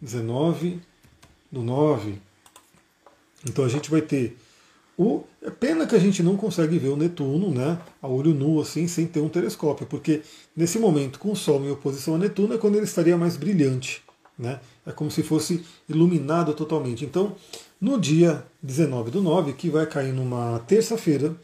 [0.00, 0.80] 19
[1.50, 2.20] do 9.
[3.46, 4.36] Então a gente vai ter
[4.96, 5.24] o.
[5.42, 7.78] É pena que a gente não consegue ver o Netuno, né?
[8.00, 10.22] A olho nu, assim, sem ter um telescópio, porque
[10.56, 14.03] nesse momento, com o Sol em oposição a Netuno, é quando ele estaria mais brilhante.
[14.38, 14.60] Né?
[14.84, 17.04] É como se fosse iluminado totalmente.
[17.04, 17.36] Então,
[17.80, 21.34] no dia 19 do 9, que vai cair numa terça-feira,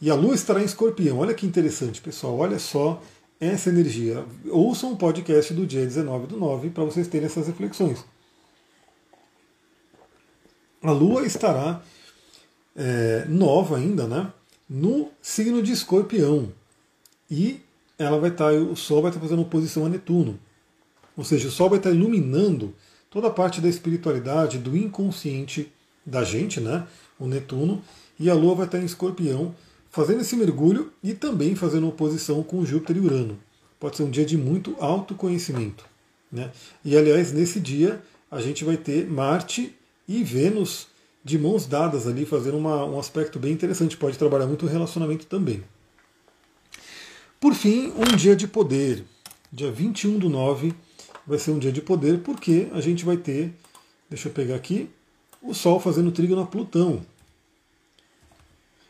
[0.00, 1.18] e a Lua estará em escorpião.
[1.18, 2.38] Olha que interessante, pessoal.
[2.38, 3.02] Olha só
[3.40, 4.24] essa energia.
[4.50, 8.04] Ouçam o podcast do dia 19 do 9 para vocês terem essas reflexões
[10.88, 11.82] a Lua estará
[12.74, 14.32] é, nova ainda, né?
[14.68, 16.52] No signo de Escorpião.
[17.30, 17.60] E
[17.98, 20.38] ela vai estar, o Sol vai estar fazendo oposição a Netuno.
[21.16, 22.74] Ou seja, o Sol vai estar iluminando
[23.10, 25.72] toda a parte da espiritualidade, do inconsciente
[26.04, 26.86] da gente, né?
[27.18, 27.82] O Netuno.
[28.18, 29.54] E a Lua vai estar em Escorpião,
[29.90, 33.38] fazendo esse mergulho e também fazendo oposição com Júpiter e Urano.
[33.80, 35.84] Pode ser um dia de muito autoconhecimento.
[36.30, 36.50] Né?
[36.84, 39.74] E aliás, nesse dia a gente vai ter Marte
[40.08, 40.88] e Vênus
[41.24, 43.96] de mãos dadas ali, fazendo uma, um aspecto bem interessante.
[43.96, 45.62] Pode trabalhar muito o relacionamento também.
[47.40, 49.04] Por fim, um dia de poder.
[49.52, 50.74] Dia 21 do 9
[51.26, 53.52] vai ser um dia de poder, porque a gente vai ter,
[54.08, 54.88] deixa eu pegar aqui,
[55.42, 57.00] o Sol fazendo trígono a Plutão.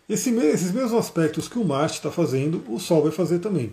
[0.09, 3.73] Esse, esses mesmos aspectos que o Marte está fazendo, o Sol vai fazer também.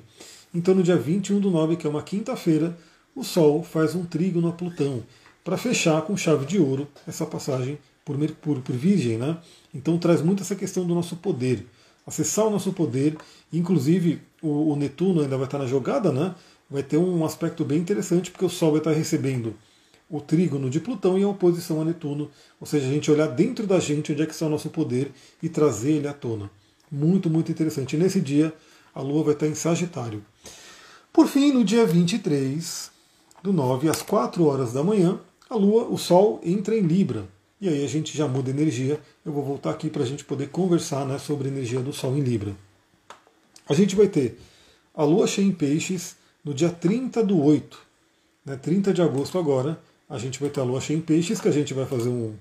[0.53, 2.78] Então, no dia 21 do 9, que é uma quinta-feira,
[3.16, 5.03] o Sol faz um trígono a Plutão
[5.43, 9.18] para fechar com chave de ouro essa passagem por Mercúrio, por Virgem.
[9.18, 9.38] Né?
[9.74, 11.66] Então traz muito essa questão do nosso poder,
[12.05, 13.16] acessar o nosso poder.
[13.51, 16.34] Inclusive o, o Netuno ainda vai estar na jogada, né?
[16.70, 19.55] Vai ter um aspecto bem interessante, porque o Sol vai estar recebendo
[20.09, 23.80] o trígono de Plutão em oposição a Netuno, ou seja, a gente olhar dentro da
[23.80, 25.11] gente onde é que está o nosso poder
[25.41, 26.51] e trazer ele à tona.
[26.91, 27.95] Muito, muito interessante.
[27.95, 28.53] E nesse dia,
[28.93, 30.24] a Lua vai estar em Sagitário.
[31.11, 32.91] Por fim, no dia 23
[33.41, 37.28] do 9 às 4 horas da manhã, a Lua, o Sol entra em Libra.
[37.59, 38.99] E aí a gente já muda energia.
[39.26, 42.16] Eu vou voltar aqui para a gente poder conversar né, sobre a energia do Sol
[42.16, 42.55] em Libra.
[43.68, 44.39] A gente vai ter
[44.93, 47.77] a Lua cheia em Peixes no dia 30 do 8.
[48.45, 49.79] Né, 30 de agosto agora,
[50.09, 52.35] a gente vai ter a Lua cheia em Peixes, que a gente vai fazer um,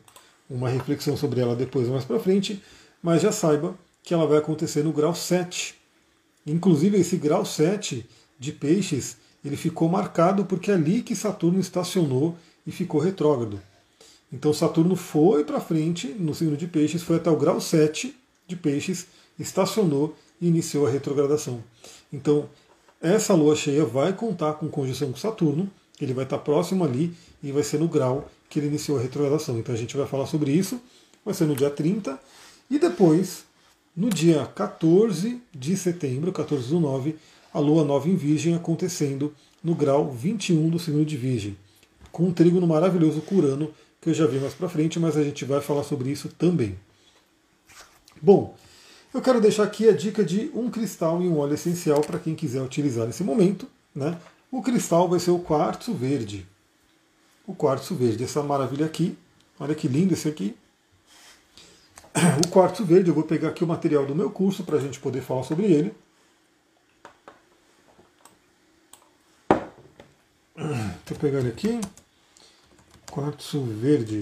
[0.50, 2.62] uma reflexão sobre ela depois mais para frente.
[3.02, 5.74] Mas já saiba que ela vai acontecer no grau 7.
[6.46, 8.04] Inclusive esse grau 7
[8.38, 12.36] de Peixes, ele ficou marcado porque é ali que Saturno estacionou
[12.66, 13.60] e ficou retrógrado.
[14.32, 18.14] Então Saturno foi para frente no signo de Peixes, foi até o grau 7
[18.46, 19.06] de Peixes,
[19.38, 21.62] estacionou e iniciou a retrogradação.
[22.12, 22.48] Então,
[23.02, 25.68] essa lua cheia vai contar com conjunção com Saturno,
[26.00, 29.58] ele vai estar próximo ali e vai ser no grau que ele iniciou a retrogradação.
[29.58, 30.80] Então a gente vai falar sobre isso,
[31.24, 32.18] vai ser no dia 30
[32.70, 33.44] e depois,
[33.94, 37.16] no dia 14 de setembro, 14 do 9,
[37.52, 41.56] a lua nova em Virgem acontecendo no grau 21 do signo de Virgem
[42.12, 45.44] com um trígono maravilhoso curano, que eu já vi mais para frente, mas a gente
[45.46, 46.78] vai falar sobre isso também.
[48.20, 48.54] Bom,
[49.12, 52.34] eu quero deixar aqui a dica de um cristal e um óleo essencial para quem
[52.34, 53.68] quiser utilizar nesse momento.
[53.94, 54.18] Né?
[54.50, 56.46] O cristal vai ser o quartzo verde.
[57.46, 59.16] O quartzo verde, essa maravilha aqui.
[59.58, 60.56] Olha que lindo esse aqui.
[62.44, 64.98] o quartzo verde, eu vou pegar aqui o material do meu curso para a gente
[64.98, 65.94] poder falar sobre ele.
[71.20, 71.80] Pegar ele aqui.
[73.08, 74.18] Quartzo verde.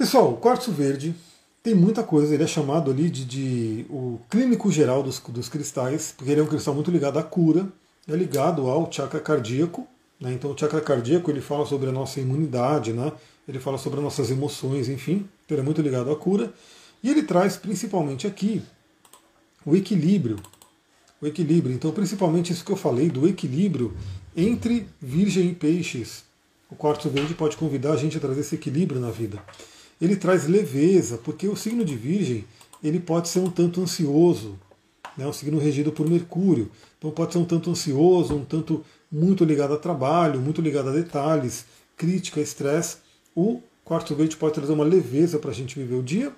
[0.00, 1.14] Pessoal, o quartzo verde
[1.62, 6.14] tem muita coisa, ele é chamado ali de, de o clínico geral dos, dos cristais,
[6.16, 7.68] porque ele é um cristal muito ligado à cura,
[8.08, 9.86] é ligado ao chakra cardíaco,
[10.18, 10.32] né?
[10.32, 13.12] então o chakra cardíaco ele fala sobre a nossa imunidade, né?
[13.46, 16.50] ele fala sobre as nossas emoções, enfim, então ele é muito ligado à cura,
[17.02, 18.62] e ele traz principalmente aqui
[19.66, 20.38] o equilíbrio,
[21.20, 23.94] o equilíbrio, então principalmente isso que eu falei do equilíbrio
[24.34, 26.24] entre virgem e peixes,
[26.70, 29.42] o quartzo verde pode convidar a gente a trazer esse equilíbrio na vida
[30.00, 32.44] ele traz leveza, porque o signo de Virgem
[32.82, 34.58] ele pode ser um tanto ansioso,
[35.16, 39.44] né, um signo regido por Mercúrio, então pode ser um tanto ansioso, um tanto muito
[39.44, 42.98] ligado a trabalho, muito ligado a detalhes, crítica, estresse.
[43.34, 46.32] O quarto verde pode trazer uma leveza para a gente viver o dia,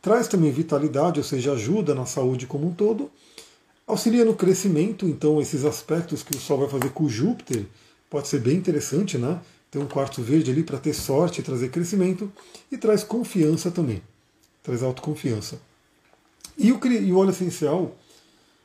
[0.00, 3.10] traz também vitalidade, ou seja, ajuda na saúde como um todo,
[3.86, 7.64] auxilia no crescimento, então esses aspectos que o Sol vai fazer com Júpiter.
[8.10, 9.40] Pode ser bem interessante, né?
[9.72, 12.30] Tem um quarto verde ali para ter sorte e trazer crescimento.
[12.70, 14.02] E traz confiança também.
[14.62, 15.58] Traz autoconfiança.
[16.58, 17.96] E o, e o óleo essencial,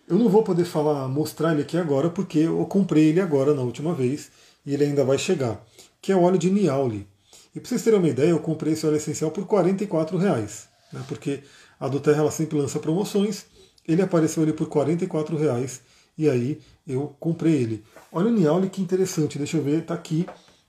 [0.06, 3.62] eu não vou poder falar, mostrar ele aqui agora, porque eu comprei ele agora na
[3.62, 4.30] última vez
[4.66, 5.66] e ele ainda vai chegar.
[6.02, 7.08] Que é o óleo de Niauli.
[7.56, 11.02] E para vocês terem uma ideia, eu comprei esse óleo essencial por R$ reais, né,
[11.08, 11.40] porque
[11.80, 13.46] a do Terra ela sempre lança promoções.
[13.88, 15.80] Ele apareceu ali por R$ reais
[16.18, 17.84] e aí eu comprei ele.
[18.12, 20.26] Olha o Niauli que interessante, deixa eu ver, está aqui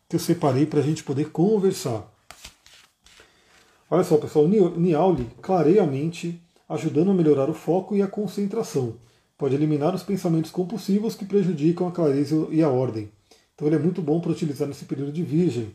[0.08, 2.10] que eu separei para a gente poder conversar.
[3.90, 8.06] Olha só, pessoal, o Niauli clareia a mente, ajudando a melhorar o foco e a
[8.06, 8.96] concentração.
[9.36, 13.10] Pode eliminar os pensamentos compulsivos que prejudicam a clareza e a ordem.
[13.54, 15.74] Então ele é muito bom para utilizar nesse período de virgem.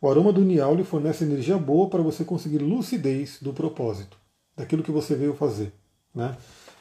[0.00, 4.16] O aroma do Niauli fornece energia boa para você conseguir lucidez do propósito,
[4.56, 5.72] daquilo que você veio fazer.
[6.14, 6.36] Né?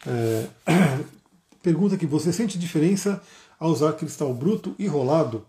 [0.06, 0.48] É...
[1.64, 3.22] Pergunta aqui, você sente diferença
[3.60, 5.46] ao usar cristal bruto e rolado?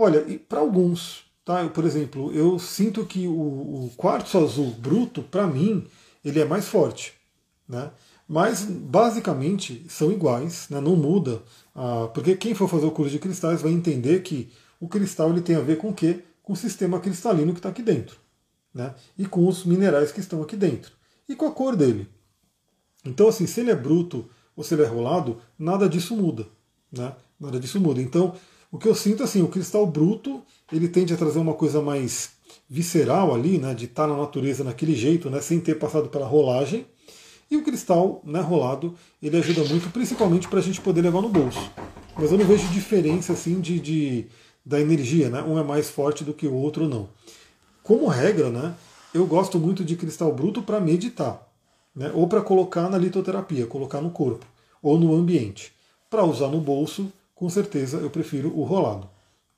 [0.00, 1.62] Olha, para alguns, tá?
[1.62, 5.84] Eu, por exemplo, eu sinto que o, o quartzo azul bruto, para mim,
[6.24, 7.14] ele é mais forte,
[7.68, 7.90] né?
[8.28, 10.80] Mas basicamente são iguais, né?
[10.80, 11.42] não muda,
[11.74, 15.40] ah, porque quem for fazer o curso de cristais vai entender que o cristal ele
[15.40, 16.20] tem a ver com o quê?
[16.42, 18.18] Com o sistema cristalino que está aqui dentro,
[18.72, 18.94] né?
[19.18, 20.92] E com os minerais que estão aqui dentro
[21.28, 22.08] e com a cor dele.
[23.04, 26.46] Então, assim, se ele é bruto ou se ele é rolado, nada disso muda,
[26.92, 27.14] né?
[27.40, 28.00] Nada disso muda.
[28.02, 28.34] Então,
[28.70, 30.42] o que eu sinto assim, o cristal bruto,
[30.72, 32.30] ele tende a trazer uma coisa mais
[32.68, 36.86] visceral ali, né, de estar na natureza naquele jeito, né, sem ter passado pela rolagem.
[37.50, 41.30] E o cristal né, rolado, ele ajuda muito, principalmente para a gente poder levar no
[41.30, 41.70] bolso.
[42.14, 44.26] Mas eu não vejo diferença assim de, de,
[44.66, 45.42] da energia, né?
[45.42, 47.08] Um é mais forte do que o outro, não.
[47.82, 48.74] Como regra, né,
[49.14, 51.48] eu gosto muito de cristal bruto para meditar,
[51.96, 54.44] né, ou para colocar na litoterapia, colocar no corpo
[54.82, 55.72] ou no ambiente.
[56.10, 59.08] Para usar no bolso, com certeza eu prefiro o rolado.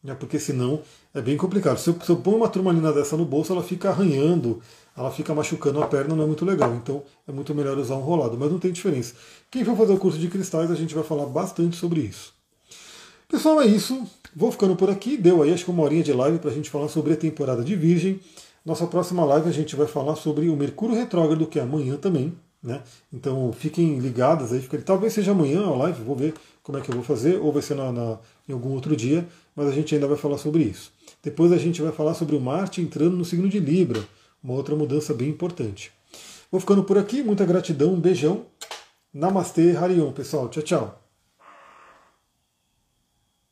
[0.05, 0.15] Né?
[0.15, 0.81] Porque senão
[1.15, 1.79] é bem complicado.
[1.79, 4.61] Se eu, se eu ponho uma turmalina dessa no bolso, ela fica arranhando,
[4.97, 6.75] ela fica machucando a perna, não é muito legal.
[6.75, 9.15] Então é muito melhor usar um rolado, mas não tem diferença.
[9.51, 12.35] Quem for fazer o curso de cristais, a gente vai falar bastante sobre isso.
[13.27, 14.07] Pessoal, é isso.
[14.37, 15.17] Vou ficando por aqui.
[15.17, 17.65] Deu aí acho que uma horinha de live para a gente falar sobre a temporada
[17.65, 18.21] de Virgem.
[18.63, 22.35] Nossa próxima live a gente vai falar sobre o Mercúrio Retrógrado, que é amanhã também.
[22.63, 22.83] Né?
[23.11, 26.35] Então fiquem ligadas aí, talvez seja amanhã a live, vou ver
[26.71, 28.19] como é que eu vou fazer, ou vai ser na, na,
[28.49, 30.93] em algum outro dia, mas a gente ainda vai falar sobre isso.
[31.21, 34.01] Depois a gente vai falar sobre o Marte entrando no signo de Libra,
[34.43, 35.91] uma outra mudança bem importante.
[36.51, 38.47] Vou ficando por aqui, muita gratidão, um beijão.
[39.13, 40.49] Namastê, Harion, pessoal.
[40.49, 41.10] Tchau, tchau.